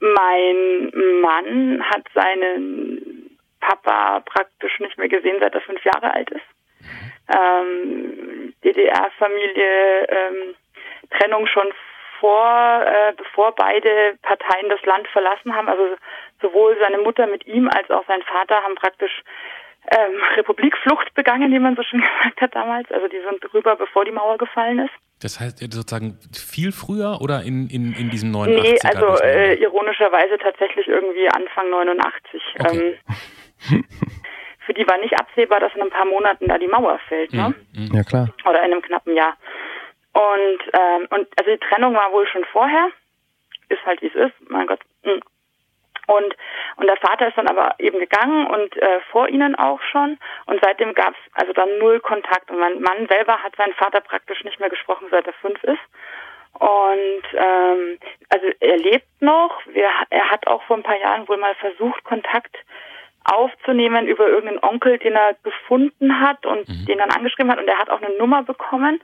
[0.00, 3.30] mein Mann hat seinen
[3.60, 6.46] Papa praktisch nicht mehr gesehen, seit er fünf Jahre alt ist.
[7.34, 10.54] Ähm, DDR-Familie, ähm,
[11.10, 11.72] Trennung schon
[12.20, 15.68] vor, äh, bevor beide Parteien das Land verlassen haben.
[15.68, 15.96] Also
[16.42, 19.22] sowohl seine Mutter mit ihm als auch sein Vater haben praktisch
[19.90, 22.90] ähm, Republikflucht begangen, wie man so schön gesagt hat damals.
[22.90, 24.92] Also die sind drüber, bevor die Mauer gefallen ist.
[25.20, 28.62] Das heißt sozusagen viel früher oder in, in, in diesem 89er?
[28.62, 32.42] Nee, also äh, ironischerweise tatsächlich irgendwie Anfang 89.
[32.58, 32.98] Okay.
[33.70, 33.84] Ähm,
[34.66, 37.32] für die war nicht absehbar, dass in ein paar Monaten da die Mauer fällt.
[37.32, 37.54] Ne?
[37.72, 37.90] Mhm.
[37.94, 38.28] Ja, klar.
[38.44, 39.36] Oder in einem knappen Jahr.
[40.12, 42.88] Und, ähm, und also die Trennung war wohl schon vorher.
[43.68, 44.34] Ist halt wie es ist.
[44.48, 44.80] Mein Gott.
[46.06, 46.36] Und,
[46.76, 50.18] und der Vater ist dann aber eben gegangen und äh, vor ihnen auch schon.
[50.46, 52.50] Und seitdem gab es also dann null Kontakt.
[52.50, 55.82] Und mein Mann selber hat seinen Vater praktisch nicht mehr gesprochen, seit er fünf ist.
[56.54, 59.60] Und ähm, also er lebt noch.
[59.66, 62.56] Wir, er hat auch vor ein paar Jahren wohl mal versucht, Kontakt
[63.24, 66.86] aufzunehmen über irgendeinen Onkel, den er gefunden hat und mhm.
[66.86, 69.00] den dann angeschrieben hat und er hat auch eine Nummer bekommen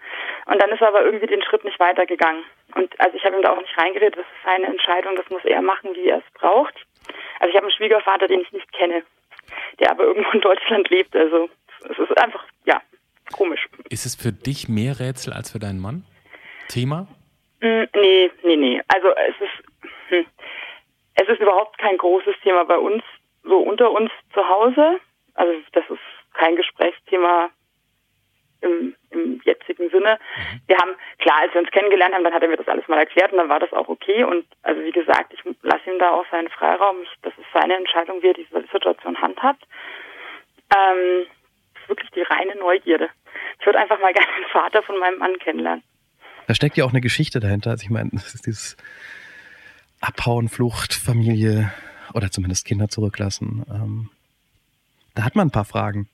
[0.47, 2.45] und dann ist er aber irgendwie den Schritt nicht weitergegangen.
[2.75, 5.45] Und also ich habe ihm da auch nicht reingeredet, das ist seine Entscheidung, das muss
[5.45, 6.75] er machen, wie er es braucht.
[7.39, 9.03] Also ich habe einen Schwiegervater, den ich nicht kenne,
[9.79, 11.15] der aber irgendwo in Deutschland lebt.
[11.17, 11.49] Also
[11.89, 12.81] es ist einfach, ja,
[13.33, 13.69] komisch.
[13.89, 16.05] Ist es für dich mehr Rätsel als für deinen Mann?
[16.69, 17.07] Thema?
[17.61, 18.83] Mm, nee, nee, nee.
[18.89, 20.27] Also es ist, hm,
[21.15, 23.03] es ist überhaupt kein großes Thema bei uns
[23.43, 25.01] so unter uns zu Hause.
[25.35, 27.51] Also das ist kein Gesprächsthema
[28.61, 30.19] im, im jetzigen Sinne.
[30.19, 30.61] Mhm.
[30.67, 32.99] Wir haben, klar, als wir uns kennengelernt haben, dann hat er mir das alles mal
[32.99, 34.25] erklärt und dann war das auch okay.
[34.25, 36.97] Und also wie gesagt, ich lasse ihm da auch seinen Freiraum.
[37.03, 39.63] Ich, das ist seine Entscheidung, wie er diese Situation handhabt.
[40.77, 41.27] Ähm,
[41.75, 43.09] das ist wirklich die reine Neugierde.
[43.59, 45.83] Ich würde einfach mal gerne den Vater von meinem Mann kennenlernen.
[46.47, 47.71] Da steckt ja auch eine Geschichte dahinter.
[47.71, 48.77] Also ich meine, das ist dieses
[50.01, 51.71] Abhauen, Flucht, Familie,
[52.15, 53.65] oder zumindest Kinder zurücklassen.
[53.71, 54.11] Ähm,
[55.15, 56.09] da hat man ein paar Fragen.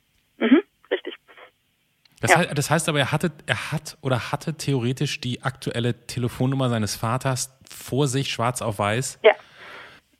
[2.16, 2.20] Mhm.
[2.20, 2.38] Das, ja.
[2.38, 6.96] heißt, das heißt aber, er hatte, er hat oder hatte theoretisch die aktuelle Telefonnummer seines
[6.96, 9.20] Vaters vor sich, schwarz auf weiß.
[9.22, 9.32] Ja.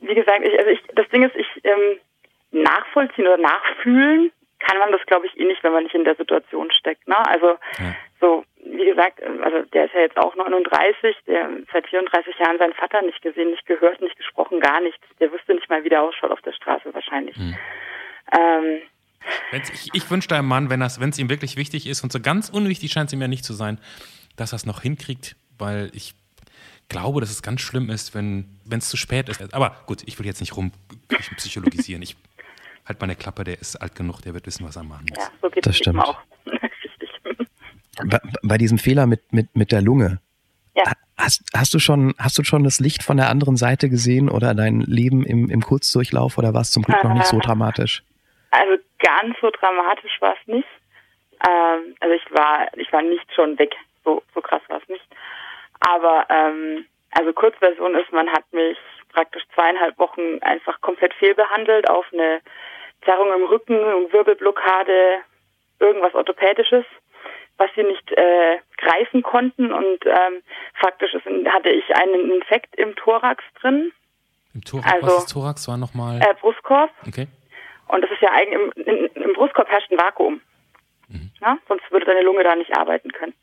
[0.01, 1.99] Wie gesagt, ich, also ich, das Ding ist, ich ähm,
[2.53, 6.17] nachvollziehen oder nachfühlen kann man das, glaube ich, eh nicht, wenn man nicht in der
[6.17, 7.07] Situation steckt.
[7.07, 7.17] Ne?
[7.27, 7.95] Also ja.
[8.21, 12.73] so wie gesagt, also der ist ja jetzt auch 39, der seit 34 Jahren seinen
[12.73, 15.05] Vater nicht gesehen, nicht gehört, nicht gesprochen, gar nichts.
[15.21, 17.37] Der wüsste nicht mal, wie der ausschaut auf der Straße wahrscheinlich.
[17.37, 17.57] Hm.
[18.37, 18.83] Ähm,
[19.53, 22.93] ich, ich wünsche deinem Mann, wenn es ihm wirklich wichtig ist, und so ganz unwichtig
[22.93, 23.79] scheint es ihm ja nicht zu sein,
[24.37, 26.15] dass er es noch hinkriegt, weil ich
[26.89, 29.55] glaube, dass es ganz schlimm ist, wenn es zu spät ist.
[29.55, 30.73] Aber gut, ich will jetzt nicht rum
[31.37, 32.03] psychologisieren.
[32.03, 32.17] Ich
[32.87, 35.19] halt meine Klappe, der ist alt genug, der wird wissen, was er machen muss.
[35.19, 35.99] Ja, so geht das stimmt.
[35.99, 36.19] auch.
[38.05, 40.21] bei, bei diesem Fehler mit, mit, mit der Lunge.
[40.75, 40.85] Ja.
[41.17, 44.55] Hast, hast, du schon, hast du schon das Licht von der anderen Seite gesehen oder
[44.55, 48.05] dein Leben im, im Kurzdurchlauf oder war es zum Glück noch nicht so dramatisch?
[48.51, 50.69] Also ganz so dramatisch war es nicht.
[51.49, 53.75] Ähm, also ich war, ich war nicht schon weg.
[54.05, 55.05] So, so krass war es nicht.
[55.81, 58.79] Aber ähm, also Kurzversion ist, man hat mich
[59.13, 62.41] praktisch zweieinhalb Wochen einfach komplett fehlbehandelt auf eine
[63.05, 63.75] Zerrung im Rücken,
[64.13, 65.19] Wirbelblockade,
[65.79, 66.85] irgendwas Orthopädisches
[67.59, 70.43] was sie nicht äh, greifen konnten und ähm,
[70.75, 73.93] faktisch ist, hatte ich einen Infekt im Thorax drin.
[74.55, 75.69] Im Thorax, also, was ist Thorax?
[75.69, 76.21] War nochmal?
[76.21, 76.91] Äh, Brustkorb.
[77.07, 77.29] Okay.
[77.89, 80.41] Und das ist ja eigentlich, im, im Brustkorb herrscht ein Vakuum.
[81.09, 81.31] Mhm.
[81.41, 81.59] Ja?
[81.69, 83.35] Sonst würde deine Lunge da nicht arbeiten können.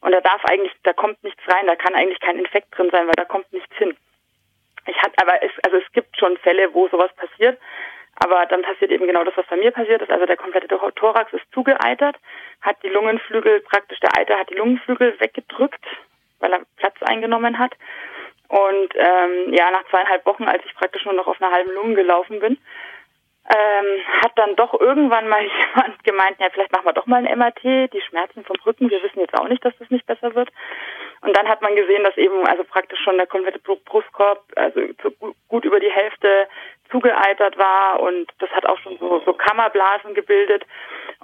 [0.00, 3.06] Und da darf eigentlich, da kommt nichts rein, da kann eigentlich kein Infekt drin sein,
[3.06, 3.96] weil da kommt nichts hin.
[4.86, 7.58] Ich hatte, aber es, also es gibt schon Fälle, wo sowas passiert.
[8.20, 10.10] Aber dann passiert eben genau das, was bei mir passiert ist.
[10.10, 12.16] Also der komplette Thorax ist zugeeitert,
[12.62, 15.84] hat die Lungenflügel, praktisch der Eiter hat die Lungenflügel weggedrückt,
[16.40, 17.74] weil er Platz eingenommen hat.
[18.48, 21.94] Und ähm, ja, nach zweieinhalb Wochen, als ich praktisch nur noch auf einer halben Lunge
[21.94, 22.58] gelaufen bin,
[23.48, 25.42] ähm, hat dann doch irgendwann mal
[25.74, 29.02] jemand gemeint, ja, vielleicht machen wir doch mal ein MRT, die Schmerzen vom Rücken, wir
[29.02, 30.50] wissen jetzt auch nicht, dass das nicht besser wird.
[31.20, 34.80] Und dann hat man gesehen, dass eben also praktisch schon der komplette Brustkorb, also
[35.48, 36.46] gut über die Hälfte
[36.90, 40.64] zugeeitert war und das hat auch schon so, so Kammerblasen gebildet.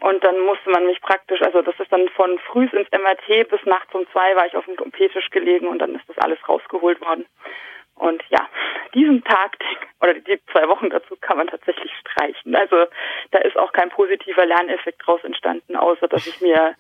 [0.01, 3.65] Und dann musste man mich praktisch, also das ist dann von früh ins MRT bis
[3.65, 7.01] nachts um zwei war ich auf dem OP-Tisch gelegen und dann ist das alles rausgeholt
[7.01, 7.27] worden.
[7.97, 8.49] Und ja,
[8.95, 9.57] diesen Tag
[10.01, 12.55] oder die zwei Wochen dazu kann man tatsächlich streichen.
[12.55, 12.87] Also
[13.31, 16.75] da ist auch kein positiver Lerneffekt draus entstanden, außer dass ich mir,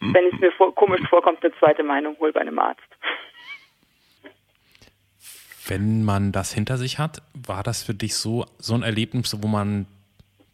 [0.00, 2.82] wenn es mir vor, komisch vorkommt, eine zweite Meinung hole bei einem Arzt.
[5.66, 9.46] Wenn man das hinter sich hat, war das für dich so, so ein Erlebnis, wo
[9.46, 9.86] man,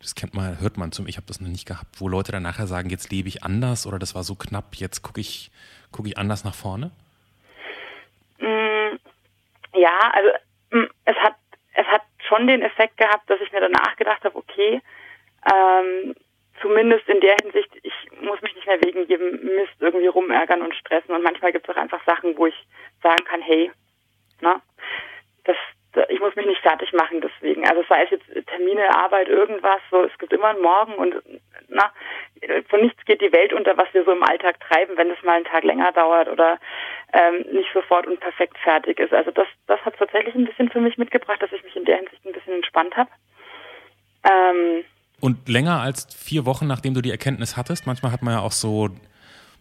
[0.01, 2.43] das kennt man, hört man zum, ich habe das noch nicht gehabt, wo Leute dann
[2.43, 5.51] nachher sagen, jetzt lebe ich anders oder das war so knapp, jetzt gucke ich,
[5.91, 6.91] gucke ich anders nach vorne?
[8.39, 8.99] Mm,
[9.75, 10.29] ja, also
[11.05, 11.37] es hat,
[11.75, 14.81] es hat schon den Effekt gehabt, dass ich mir danach gedacht habe, okay,
[15.55, 16.15] ähm,
[16.61, 20.75] zumindest in der Hinsicht, ich muss mich nicht mehr wegen jedem Mist irgendwie rumärgern und
[20.75, 21.15] stressen.
[21.15, 22.67] Und manchmal gibt es auch einfach Sachen, wo ich
[23.03, 23.71] sagen kann, hey,
[24.41, 24.76] na, das,
[26.09, 27.67] ich muss mich nicht fertig machen deswegen.
[27.67, 31.15] Also sei es jetzt Termine, Arbeit, irgendwas, so es gibt immer einen Morgen und
[31.69, 31.91] na,
[32.69, 35.37] von nichts geht die Welt unter, was wir so im Alltag treiben, wenn es mal
[35.37, 36.59] einen Tag länger dauert oder
[37.13, 39.13] ähm, nicht sofort und perfekt fertig ist.
[39.13, 41.97] Also das, das hat tatsächlich ein bisschen für mich mitgebracht, dass ich mich in der
[41.97, 43.11] Hinsicht ein bisschen entspannt habe.
[44.25, 44.85] Ähm,
[45.21, 48.53] und länger als vier Wochen, nachdem du die Erkenntnis hattest, manchmal hat man ja auch
[48.53, 48.91] so,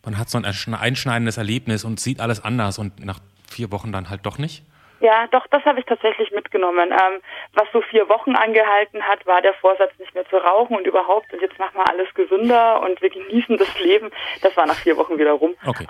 [0.04, 3.20] man hat so ein einschneidendes Erlebnis und sieht alles anders und nach
[3.50, 4.64] vier Wochen dann halt doch nicht?
[5.00, 6.92] Ja, doch, das habe ich tatsächlich mitgenommen.
[6.92, 7.22] Ähm,
[7.54, 11.32] was so vier Wochen angehalten hat, war der Vorsatz, nicht mehr zu rauchen und überhaupt,
[11.34, 14.10] und jetzt machen wir alles gesünder und wir genießen das Leben.
[14.42, 15.56] Das war nach vier Wochen wieder rum.
[15.66, 15.86] Okay.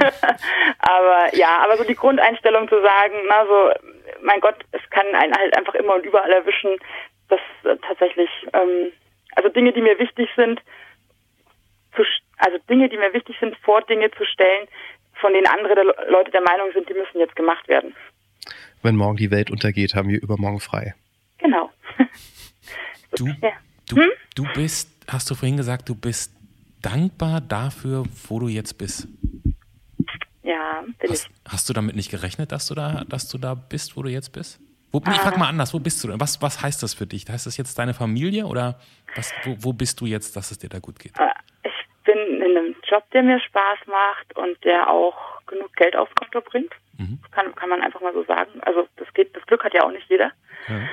[0.78, 3.72] aber ja, aber so die Grundeinstellung zu sagen, na so,
[4.22, 6.76] mein Gott, es kann einen halt einfach immer und überall erwischen,
[7.28, 8.92] das äh, tatsächlich, ähm,
[9.36, 10.60] also Dinge, die mir wichtig sind,
[11.94, 12.02] zu,
[12.38, 14.66] also Dinge, die mir wichtig sind, vor Dinge zu stellen,
[15.14, 17.94] von denen andere Leute der Meinung sind, die müssen jetzt gemacht werden
[18.82, 20.94] wenn morgen die Welt untergeht, haben wir übermorgen frei.
[21.38, 21.70] Genau.
[23.16, 23.52] du, ja.
[23.88, 24.10] du, hm?
[24.34, 26.32] du bist, hast du vorhin gesagt, du bist
[26.82, 29.08] dankbar dafür, wo du jetzt bist.
[30.42, 31.52] Ja, bin hast, ich.
[31.52, 34.32] Hast du damit nicht gerechnet, dass du da, dass du da bist, wo du jetzt
[34.32, 34.60] bist?
[34.92, 35.10] Wo, ah.
[35.12, 36.20] Ich frage mal anders, wo bist du denn?
[36.20, 37.28] Was, was heißt das für dich?
[37.28, 38.80] Heißt das jetzt deine Familie oder
[39.14, 41.12] was, wo, wo bist du jetzt, dass es dir da gut geht?
[41.18, 45.14] Ah, ich bin in einem Job, der mir Spaß macht und der auch
[45.50, 46.72] genug Geld aufs Konto bringt.
[46.98, 47.18] Mhm.
[47.32, 48.60] Kann, kann man einfach mal so sagen.
[48.62, 50.32] Also das geht, das Glück hat ja auch nicht jeder.
[50.68, 50.88] Mhm.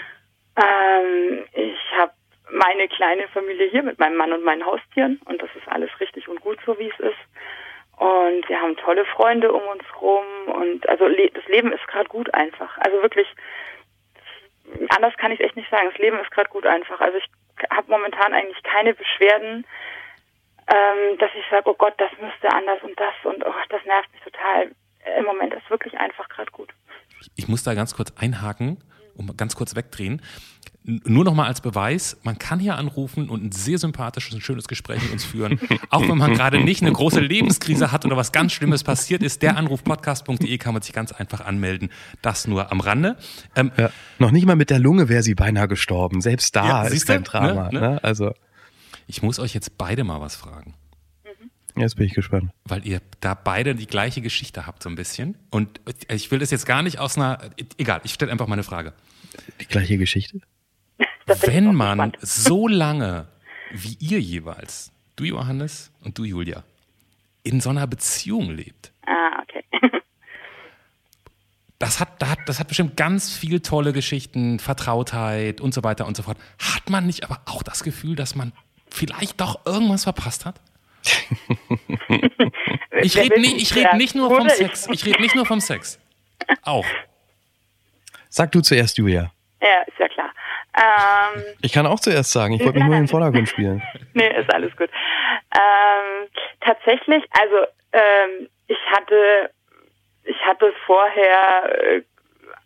[0.57, 2.11] Ähm, ich habe
[2.51, 6.27] meine kleine Familie hier mit meinem Mann und meinen Haustieren und das ist alles richtig
[6.27, 7.19] und gut so, wie es ist.
[7.97, 12.07] Und wir haben tolle Freunde um uns rum und also le das Leben ist gerade
[12.09, 12.77] gut einfach.
[12.77, 13.27] Also wirklich,
[14.89, 15.89] anders kann ich es echt nicht sagen.
[15.91, 17.01] Das Leben ist gerade gut einfach.
[17.01, 17.27] Also ich
[17.71, 19.65] habe momentan eigentlich keine Beschwerden,
[20.67, 24.11] ähm, dass ich sage, oh Gott, das müsste anders und das und oh, das nervt
[24.13, 24.71] mich total
[25.17, 26.73] im Moment ist wirklich einfach gerade gut.
[27.35, 28.77] Ich muss da ganz kurz einhaken
[29.15, 30.21] und ganz kurz wegdrehen.
[30.83, 34.69] Nur noch mal als Beweis, man kann hier anrufen und ein sehr sympathisches und schönes
[34.69, 35.59] Gespräch mit uns führen.
[35.89, 39.41] Auch wenn man gerade nicht eine große Lebenskrise hat oder was ganz Schlimmes passiert ist,
[39.41, 41.89] der Anrufpodcast.de kann man sich ganz einfach anmelden.
[42.21, 43.17] Das nur am Rande.
[43.57, 46.21] Ähm, ja, noch nicht mal mit der Lunge wäre sie beinahe gestorben.
[46.21, 47.69] Selbst da ja, ist ein Drama.
[47.69, 47.79] Ne?
[47.81, 47.99] Ne?
[48.03, 48.33] Also.
[49.07, 50.75] Ich muss euch jetzt beide mal was fragen.
[51.77, 52.51] Jetzt bin ich gespannt.
[52.65, 55.37] Weil ihr da beide die gleiche Geschichte habt, so ein bisschen.
[55.51, 57.37] Und ich will das jetzt gar nicht aus einer.
[57.77, 58.93] Egal, ich stelle einfach mal eine Frage.
[59.61, 60.41] Die gleiche Geschichte?
[61.27, 63.27] Wenn man so lange
[63.71, 66.63] wie ihr jeweils, du Johannes und du Julia,
[67.43, 68.91] in so einer Beziehung lebt.
[69.05, 69.63] Ah, okay.
[71.79, 76.23] Das hat, das hat bestimmt ganz viel tolle Geschichten, Vertrautheit und so weiter und so
[76.23, 76.39] fort.
[76.57, 78.51] Hat man nicht aber auch das Gefühl, dass man
[78.89, 80.55] vielleicht doch irgendwas verpasst hat?
[83.01, 84.87] ich rede nicht, red nicht nur vom Sex.
[84.91, 85.99] Ich rede nicht nur vom Sex.
[86.63, 86.85] Auch.
[88.29, 89.31] Sag du zuerst, Julia.
[89.61, 90.31] Ja, ist ja klar.
[90.77, 93.81] Ähm, ich kann auch zuerst sagen, ich wollte mich nur in den Vordergrund spielen.
[94.13, 94.89] nee, ist alles gut.
[95.55, 96.27] Ähm,
[96.61, 97.55] tatsächlich, also
[97.93, 99.49] ähm, ich hatte,
[100.23, 102.01] ich hatte vorher äh,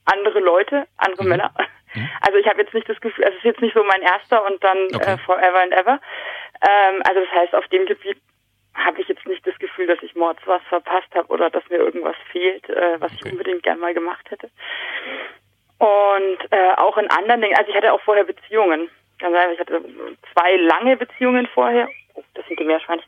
[0.05, 1.23] andere Leute, andere
[1.93, 2.09] Mhm.
[2.21, 4.45] Also ich habe jetzt nicht das Gefühl, also es ist jetzt nicht so mein erster
[4.45, 5.13] und dann Okay.
[5.13, 5.99] äh, forever and ever.
[6.67, 8.17] Ähm, also das heißt, auf dem Gebiet
[8.73, 11.77] habe ich jetzt nicht das Gefühl, dass ich Mords was verpasst habe oder dass mir
[11.77, 13.31] irgendwas fehlt, äh, was ich Okay.
[13.31, 14.49] unbedingt gern mal gemacht hätte.
[15.77, 18.89] Und äh, auch in anderen Dingen, also ich hatte auch vorher Beziehungen.
[19.19, 19.83] Ganz ehrlich, ich hatte
[20.33, 21.89] zwei lange Beziehungen vorher.
[22.13, 23.05] Oh, das sind die Meerschweinchen.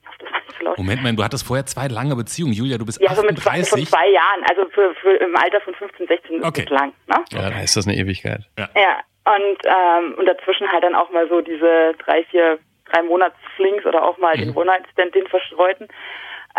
[0.77, 2.53] Moment mal, du hattest vorher zwei lange Beziehungen.
[2.53, 3.89] Julia, du bist Ja, so mit zwei, von 38.
[3.89, 6.65] zwei Jahren, also für, für im Alter von 15, 16 ist Okay.
[6.65, 6.93] das lang.
[7.07, 7.15] Ne?
[7.31, 8.41] Ja, da ist das eine Ewigkeit.
[8.57, 12.59] Ja, und, ähm, und dazwischen halt dann auch mal so diese drei, vier,
[12.91, 14.39] drei Monats-Flings oder auch mal Mhm.
[14.41, 15.87] den One-Night-Stand, den verstreuten.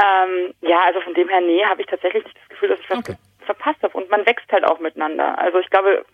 [0.03, 2.91] Ähm, ja, also von dem her, nee, habe ich tatsächlich nicht das Gefühl, dass ich
[2.91, 3.15] was Okay.
[3.47, 3.97] verpasst habe.
[3.97, 5.39] Und man wächst halt auch miteinander.
[5.39, 6.05] Also ich glaube,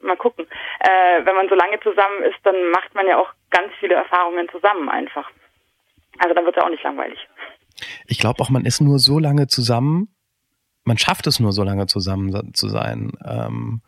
[0.00, 0.46] mal gucken.
[0.80, 4.48] Äh, wenn man so lange zusammen ist, dann macht man ja auch ganz viele Erfahrungen
[4.50, 5.30] zusammen einfach.
[6.18, 7.18] Also dann wird es ja auch nicht langweilig.
[8.06, 10.08] Ich glaube auch, man ist nur so lange zusammen,
[10.84, 13.82] man schafft es nur so lange zusammen zu sein, ähm,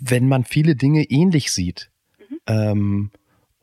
[0.00, 1.90] wenn man viele Dinge ähnlich sieht.
[2.46, 3.10] Ähm,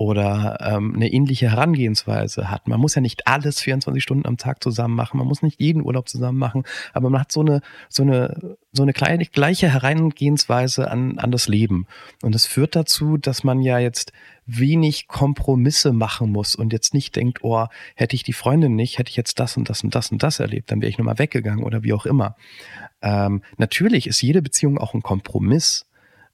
[0.04, 2.68] oder ähm, eine ähnliche Herangehensweise hat.
[2.68, 5.82] Man muss ja nicht alles 24 Stunden am Tag zusammen machen, man muss nicht jeden
[5.82, 10.92] Urlaub zusammen machen, aber man hat so eine, so eine, so eine kleine, gleiche Herangehensweise
[10.92, 11.88] an, an das Leben.
[12.22, 14.12] Und das führt dazu, dass man ja jetzt
[14.46, 19.10] wenig Kompromisse machen muss und jetzt nicht denkt, oh, hätte ich die Freundin nicht, hätte
[19.10, 21.64] ich jetzt das und das und das und das erlebt, dann wäre ich nochmal weggegangen
[21.64, 22.36] oder wie auch immer.
[23.02, 25.86] Ähm, natürlich ist jede Beziehung auch ein Kompromiss.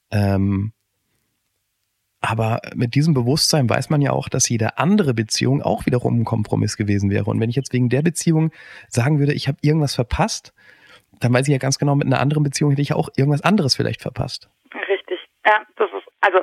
[0.10, 0.74] Ähm,
[2.22, 6.26] aber mit diesem Bewusstsein weiß man ja auch, dass jede andere Beziehung auch wiederum ein
[6.26, 7.26] Kompromiss gewesen wäre.
[7.26, 8.52] Und wenn ich jetzt wegen der Beziehung
[8.88, 10.54] sagen würde, ich habe irgendwas verpasst,
[11.22, 13.76] dann weiß ich ja ganz genau, mit einer anderen Beziehung hätte ich auch irgendwas anderes
[13.76, 14.50] vielleicht verpasst.
[14.88, 15.20] Richtig.
[15.46, 16.40] Ja, das ist also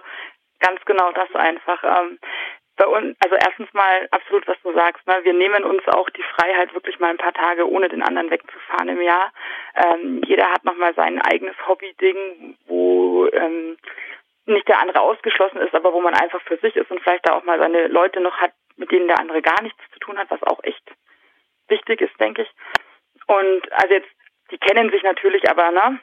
[0.60, 1.82] ganz genau das einfach.
[1.84, 2.18] Ähm,
[2.76, 5.06] bei uns, also erstens mal absolut, was du sagst.
[5.06, 5.14] Ne?
[5.22, 8.88] Wir nehmen uns auch die Freiheit, wirklich mal ein paar Tage ohne den anderen wegzufahren
[8.88, 9.32] im Jahr.
[9.74, 13.76] Ähm, jeder hat nochmal sein eigenes Hobby-Ding, wo ähm,
[14.46, 17.34] nicht der andere ausgeschlossen ist, aber wo man einfach für sich ist und vielleicht da
[17.34, 20.30] auch mal seine Leute noch hat, mit denen der andere gar nichts zu tun hat,
[20.30, 20.84] was auch echt
[21.68, 22.50] wichtig ist, denke ich.
[23.26, 24.10] Und also jetzt,
[24.50, 25.98] die kennen sich natürlich, aber ne,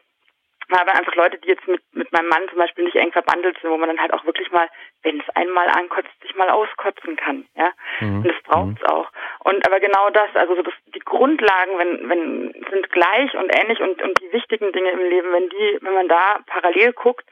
[0.72, 3.70] aber einfach Leute, die jetzt mit, mit meinem Mann zum Beispiel nicht eng verbandelt sind,
[3.70, 4.70] wo man dann halt auch wirklich mal,
[5.04, 7.72] wenn es einmal ankotzt, sich mal auskotzen kann, ja.
[8.02, 9.10] Und das braucht's auch.
[9.40, 13.80] Und aber genau das, also so das, die Grundlagen, wenn, wenn, sind gleich und ähnlich
[13.82, 17.26] und, und die wichtigen Dinge im Leben, wenn die, wenn man da parallel guckt,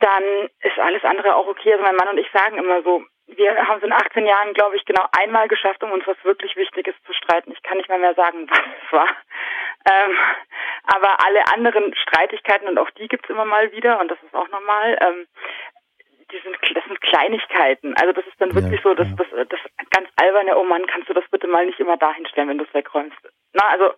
[0.00, 0.24] dann
[0.60, 1.72] ist alles andere auch okay.
[1.72, 4.76] Also mein Mann und ich sagen immer so, wir haben es in 18 Jahren, glaube
[4.76, 7.52] ich, genau einmal geschafft, um uns was wirklich Wichtiges zu streiten.
[7.52, 9.08] Ich kann nicht mal mehr sagen, was es war.
[9.90, 10.16] Ähm,
[10.84, 14.34] aber alle anderen Streitigkeiten, und auch die gibt es immer mal wieder, und das ist
[14.34, 15.26] auch normal, ähm,
[16.32, 17.94] die sind, das sind Kleinigkeiten.
[18.00, 19.16] Also das ist dann wirklich Ja, so, dass ja.
[19.16, 22.48] das, das ganz alberne, oh Mann, kannst du das bitte mal nicht immer dahin stellen,
[22.48, 23.16] wenn du es wegräumst.
[23.52, 23.90] Na, also,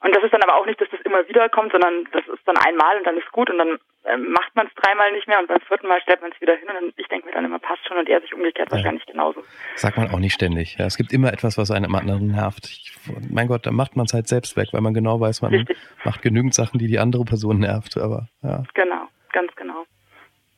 [0.00, 2.40] und das ist dann aber auch nicht, dass das immer wieder kommt, sondern das ist
[2.46, 5.38] dann einmal und dann ist gut und dann ähm, macht man es dreimal nicht mehr
[5.38, 7.44] und beim vierten Mal stellt man es wieder hin und dann, ich denke mir dann
[7.44, 8.76] immer, passt schon und er sich umgekehrt Ja.
[8.76, 9.42] wahrscheinlich genauso.
[9.76, 10.76] Sagt man auch nicht ständig.
[10.78, 12.64] Ja, es gibt immer etwas, was einem anderen nervt.
[12.64, 12.94] Ich,
[13.30, 15.76] mein Gott, dann macht man es halt selbst weg, weil man genau weiß, man Richtig.
[16.04, 17.98] macht genügend Sachen, die die andere Person nervt.
[17.98, 18.62] Aber ja.
[18.72, 19.84] Genau, ganz genau.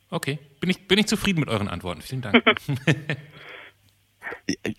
[0.09, 2.01] Okay, bin ich, bin ich zufrieden mit euren Antworten.
[2.01, 2.43] Vielen Dank.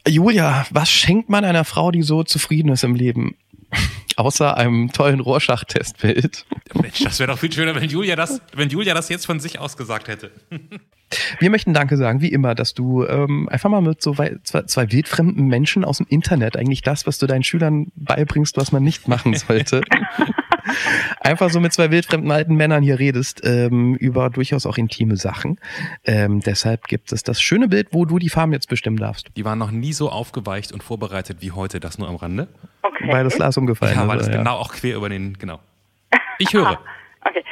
[0.06, 3.36] Julia, was schenkt man einer Frau, die so zufrieden ist im Leben?
[4.16, 6.44] Außer einem tollen Rorschach-Testbild.
[6.74, 9.58] Mensch, das wäre doch viel schöner, wenn Julia, das, wenn Julia das jetzt von sich
[9.60, 10.32] aus gesagt hätte.
[11.38, 14.62] Wir möchten Danke sagen, wie immer, dass du ähm, einfach mal mit so wei- zwei,
[14.62, 18.82] zwei wildfremden Menschen aus dem Internet eigentlich das, was du deinen Schülern beibringst, was man
[18.82, 19.82] nicht machen sollte.
[21.20, 25.58] Einfach so mit zwei wildfremden alten Männern hier redest ähm, über durchaus auch intime Sachen.
[26.04, 29.44] Ähm, deshalb gibt es das schöne Bild, wo du die Farben jetzt bestimmen darfst, Die
[29.44, 32.48] waren noch nie so aufgeweicht und vorbereitet wie heute, das nur am Rande.
[32.82, 33.08] Okay.
[33.12, 34.08] weil das Glas umgefallen Ja, ist.
[34.08, 34.38] weil es oder?
[34.38, 35.60] genau auch quer über den, genau.
[36.38, 36.78] Ich höre.
[37.24, 37.44] Okay.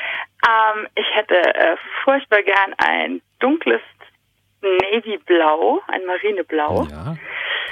[0.47, 3.81] Ähm, ich hätte äh, furchtbar gern ein dunkles
[4.63, 7.17] Navy-Blau, ein Marineblau Ja,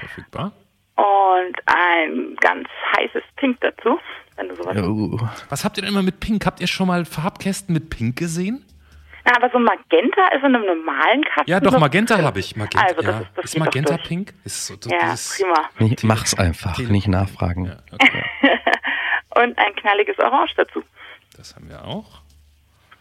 [0.00, 0.52] verfügbar.
[0.96, 3.98] und ein ganz heißes Pink dazu,
[4.36, 5.18] wenn du sowas Oh.
[5.48, 6.44] Was habt ihr denn immer mit Pink?
[6.46, 8.64] Habt ihr schon mal Farbkästen mit Pink gesehen?
[9.26, 11.50] Na, aber so Magenta ist in einem normalen Kasten.
[11.50, 12.56] Ja, doch, so Magenta habe ich.
[12.56, 13.20] Magenta, Also, das ja.
[13.20, 13.96] ist, das ist Magenta.
[13.96, 14.34] Pink?
[14.44, 15.68] Ist so, so Ja, dieses prima.
[15.78, 17.64] Nee, mach's einfach, Tele- nicht nachfragen.
[17.66, 18.24] Ja, okay.
[19.36, 20.82] Und ein knalliges Orange dazu.
[21.36, 22.20] Das haben wir auch.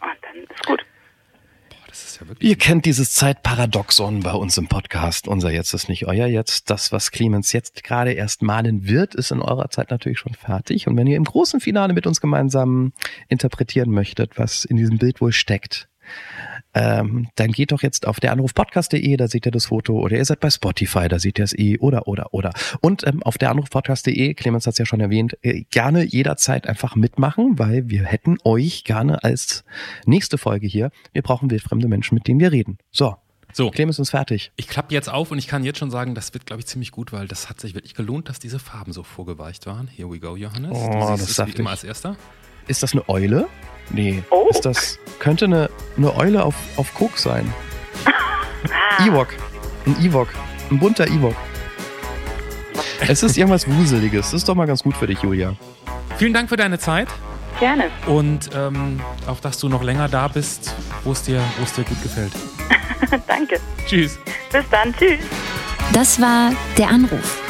[0.00, 0.84] Und dann ist gut.
[1.94, 2.50] Das ist ja wirklich.
[2.50, 5.28] Ihr kennt dieses Zeitparadoxon bei uns im Podcast.
[5.28, 6.68] Unser Jetzt ist nicht euer Jetzt.
[6.68, 10.88] Das, was Clemens jetzt gerade erst malen wird, ist in eurer Zeit natürlich schon fertig.
[10.88, 12.94] Und wenn ihr im großen Finale mit uns gemeinsam
[13.28, 15.88] interpretieren möchtet, was in diesem Bild wohl steckt,
[16.74, 20.24] ähm, dann geht doch jetzt auf der Anrufpodcast.de, da seht ihr das Foto, oder ihr
[20.24, 22.52] seid bei Spotify, da seht ihr es eh, oder, oder, oder.
[22.80, 26.96] Und ähm, auf der Anrufpodcast.de, Clemens hat es ja schon erwähnt, äh, gerne jederzeit einfach
[26.96, 29.64] mitmachen, weil wir hätten euch gerne als
[30.04, 30.90] nächste Folge hier.
[31.12, 32.78] Wir brauchen wildfremde Menschen, mit denen wir reden.
[32.90, 33.16] So.
[33.52, 33.70] So.
[33.70, 34.50] Clemens ist fertig.
[34.56, 36.90] Ich klappe jetzt auf und ich kann jetzt schon sagen, das wird, glaube ich, ziemlich
[36.90, 39.86] gut, weil das hat sich wirklich gelohnt, dass diese Farben so vorgeweicht waren.
[39.86, 40.72] Here we go, Johannes.
[40.72, 42.16] Oh, das wie immer als erster.
[42.66, 43.46] Ist das eine Eule?
[43.90, 44.22] Nee.
[44.30, 44.48] Oh.
[44.50, 47.52] Ist das, könnte eine, eine Eule auf, auf Koks sein.
[49.06, 49.28] Ewok.
[49.86, 50.28] Ein Ewok.
[50.70, 51.34] Ein bunter Ewok.
[53.00, 54.26] Es ist irgendwas Wuseliges.
[54.26, 55.54] Das ist doch mal ganz gut für dich, Julia.
[56.16, 57.08] Vielen Dank für deine Zeit
[57.58, 57.84] Gerne.
[58.06, 61.84] und ähm, auch, dass du noch länger da bist, wo es dir, wo es dir
[61.84, 62.32] gut gefällt.
[63.26, 63.60] Danke.
[63.86, 64.18] Tschüss.
[64.50, 64.94] Bis dann.
[64.94, 65.20] Tschüss.
[65.92, 67.40] Das war Der Anruf.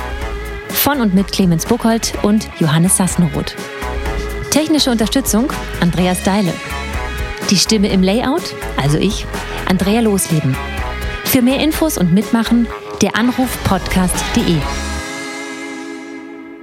[0.70, 3.54] Von und mit Clemens Buchholz und Johannes Sassenroth.
[4.54, 6.54] Technische Unterstützung Andreas Deile.
[7.50, 9.26] Die Stimme im Layout, also ich,
[9.66, 10.54] Andrea Losleben.
[11.24, 12.68] Für mehr Infos und Mitmachen
[13.02, 14.58] der Anrufpodcast.de.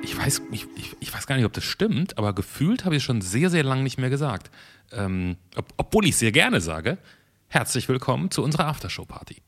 [0.04, 0.68] Ich weiß, ich,
[1.02, 3.66] ich, weiß gar nicht, ob das stimmt, aber gefühlt habe ich es schon sehr, sehr
[3.66, 4.52] lange nicht mehr gesagt.
[4.94, 6.98] Ähm, ob, obwohl ich sehr gerne sage,
[7.50, 9.42] herzlich willkommen zu unserer Aftershow-Party.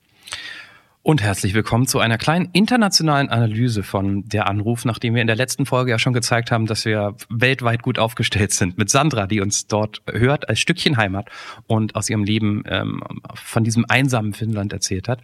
[1.05, 5.35] Und herzlich willkommen zu einer kleinen internationalen Analyse von der Anruf, nachdem wir in der
[5.35, 8.77] letzten Folge ja schon gezeigt haben, dass wir weltweit gut aufgestellt sind.
[8.77, 11.27] Mit Sandra, die uns dort hört als Stückchen Heimat
[11.67, 13.03] und aus ihrem Leben ähm,
[13.35, 15.19] von diesem einsamen Finnland erzählt hat.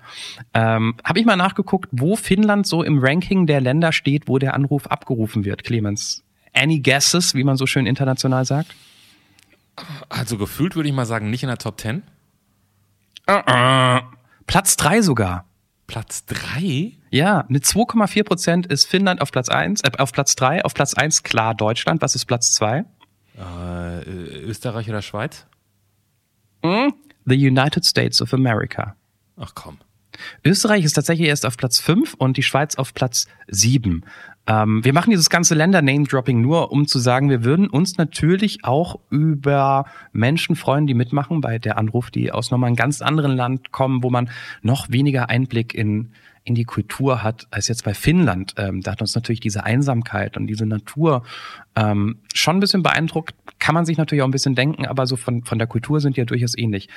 [0.53, 4.55] Ähm, Habe ich mal nachgeguckt, wo Finnland so im Ranking der Länder steht, wo der
[4.55, 5.63] Anruf abgerufen wird.
[5.63, 8.75] Clemens, any guesses, wie man so schön international sagt?
[10.09, 12.03] Also gefühlt würde ich mal sagen, nicht in der Top 10.
[14.45, 15.45] Platz drei sogar.
[15.89, 16.91] Platz 3?
[17.10, 20.93] Ja, mit 2,4 Prozent ist Finnland auf Platz eins, äh, auf Platz drei, auf Platz
[20.93, 22.04] eins klar Deutschland.
[22.04, 22.86] Was ist Platz zwei?
[23.36, 25.47] Äh, Österreich oder Schweiz?
[27.25, 28.95] The United States of America.
[29.36, 29.80] Ach komm.
[30.45, 34.06] Österreich ist tatsächlich erst auf Platz fünf und die Schweiz auf Platz sieben.
[34.49, 38.99] Ähm, wir machen dieses ganze Länder-Name-Dropping nur, um zu sagen, wir würden uns natürlich auch
[39.12, 43.71] über Menschen freuen, die mitmachen bei der Anruf, die aus nochmal einem ganz anderen Land
[43.71, 44.31] kommen, wo man
[44.63, 46.13] noch weniger Einblick in,
[46.45, 48.55] in die Kultur hat als jetzt bei Finnland.
[48.57, 51.21] Ähm, da hat uns natürlich diese Einsamkeit und diese Natur
[51.75, 53.35] ähm, schon ein bisschen beeindruckt.
[53.59, 56.15] Kann man sich natürlich auch ein bisschen denken, aber so von, von der Kultur sind
[56.15, 56.89] die ja durchaus ähnlich.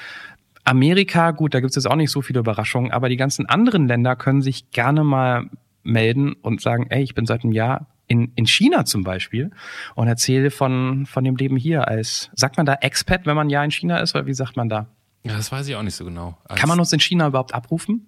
[0.64, 3.88] Amerika, gut, da gibt es jetzt auch nicht so viele Überraschungen, aber die ganzen anderen
[3.88, 5.50] Länder können sich gerne mal
[5.82, 9.50] melden und sagen, ey, ich bin seit einem Jahr in, in China zum Beispiel
[9.94, 13.50] und erzähle von, von dem Leben hier als, sagt man da Expat, wenn man ein
[13.50, 14.86] Jahr in China ist, oder wie sagt man da?
[15.24, 16.36] Ja, das weiß ich auch nicht so genau.
[16.44, 18.06] Als, Kann man uns in China überhaupt abrufen?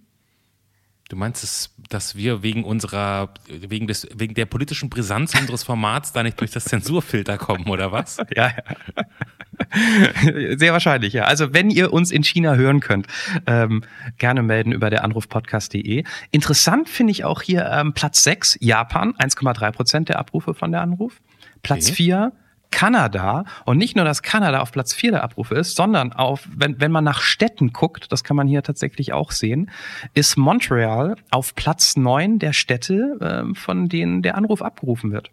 [1.08, 6.12] Du meinst, dass, dass wir wegen unserer, wegen des, wegen der politischen Brisanz unseres Formats
[6.12, 8.16] da nicht durch das Zensurfilter kommen, oder was?
[8.34, 9.04] Ja, ja.
[10.56, 11.24] Sehr wahrscheinlich, ja.
[11.24, 13.06] Also wenn ihr uns in China hören könnt,
[13.46, 13.82] ähm,
[14.18, 16.04] gerne melden über der Anrufpodcast.de.
[16.30, 20.80] Interessant finde ich auch hier ähm, Platz 6, Japan, 1,3 Prozent der Abrufe von der
[20.80, 21.20] Anruf.
[21.62, 21.94] Platz Okay.
[21.94, 22.32] 4,
[22.74, 23.44] Kanada.
[23.64, 26.90] Und nicht nur, dass Kanada auf Platz 4 der Abrufe ist, sondern auf, wenn, wenn
[26.90, 29.70] man nach Städten guckt, das kann man hier tatsächlich auch sehen,
[30.12, 35.30] ist Montreal auf Platz 9 der Städte, ähm, von denen der Anruf abgerufen wird.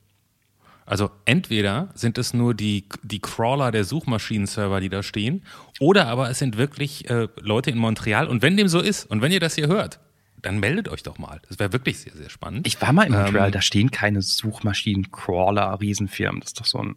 [0.86, 5.44] Also entweder sind es nur die, die Crawler der Suchmaschinenserver, die da stehen,
[5.80, 8.28] oder aber es sind wirklich äh, Leute in Montreal.
[8.28, 10.00] Und wenn dem so ist, und wenn ihr das hier hört,
[10.42, 11.40] dann meldet euch doch mal.
[11.48, 12.66] Das wäre wirklich sehr, sehr spannend.
[12.66, 16.42] Ich war mal in Montreal, Ähm, da stehen keine Suchmaschinen, Crawler, Riesenfirmen.
[16.42, 16.96] Das ist doch so ein,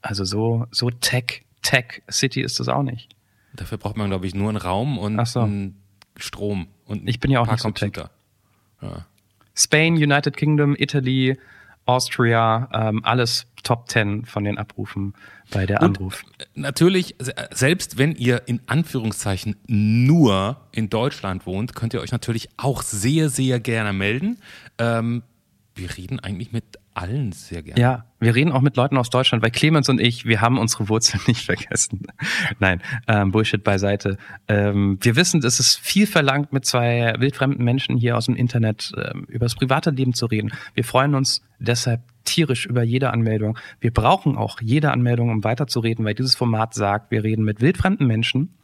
[0.00, 3.14] also so, so Tech, Tech City ist das auch nicht.
[3.54, 5.40] Dafür braucht man, glaube ich, nur einen Raum und so.
[5.40, 5.82] einen
[6.16, 6.68] Strom.
[6.86, 7.92] Und Ich bin ja auch ein paar nicht so tech.
[7.92, 9.06] Computer.
[9.54, 11.38] Spain, United Kingdom, Italy,
[11.86, 15.14] Austria, ähm, alles Top 10 von den Abrufen
[15.50, 16.22] bei der Und Anruf.
[16.54, 22.48] Natürlich, se- selbst wenn ihr in Anführungszeichen nur in Deutschland wohnt, könnt ihr euch natürlich
[22.58, 24.38] auch sehr, sehr gerne melden.
[24.78, 25.22] Ähm,
[25.74, 27.80] wir reden eigentlich mit allen sehr gerne.
[27.80, 30.88] Ja, wir reden auch mit Leuten aus Deutschland, weil Clemens und ich, wir haben unsere
[30.88, 32.06] Wurzeln nicht vergessen.
[32.60, 34.16] Nein, ähm, Bullshit beiseite.
[34.48, 38.92] Ähm, wir wissen, es ist viel verlangt, mit zwei wildfremden Menschen hier aus dem Internet
[38.96, 40.52] ähm, über das private Leben zu reden.
[40.74, 43.58] Wir freuen uns deshalb tierisch über jede Anmeldung.
[43.80, 48.06] Wir brauchen auch jede Anmeldung, um weiterzureden, weil dieses Format sagt, wir reden mit wildfremden
[48.06, 48.56] Menschen,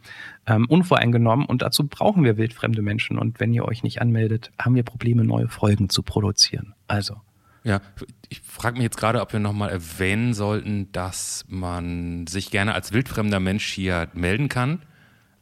[0.46, 3.18] ähm, unvoreingenommen und dazu brauchen wir wildfremde Menschen.
[3.18, 6.74] Und wenn ihr euch nicht anmeldet, haben wir Probleme, neue Folgen zu produzieren.
[6.88, 7.20] Also.
[7.62, 7.80] Ja,
[8.28, 12.92] ich frage mich jetzt gerade, ob wir nochmal erwähnen sollten, dass man sich gerne als
[12.92, 14.82] wildfremder Mensch hier melden kann.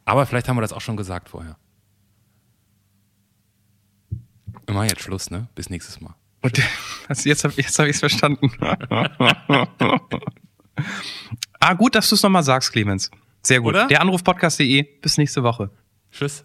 [0.05, 1.55] Aber vielleicht haben wir das auch schon gesagt vorher.
[4.65, 5.47] Wir machen jetzt Schluss, ne?
[5.55, 6.15] Bis nächstes Mal.
[6.41, 6.61] Und
[7.07, 8.51] also jetzt habe jetzt hab ich es verstanden.
[11.59, 13.11] ah, gut, dass du es nochmal sagst, Clemens.
[13.43, 13.69] Sehr gut.
[13.69, 13.87] Oder?
[13.87, 14.83] Der Anrufpodcast.de.
[15.01, 15.71] Bis nächste Woche.
[16.11, 16.43] Tschüss.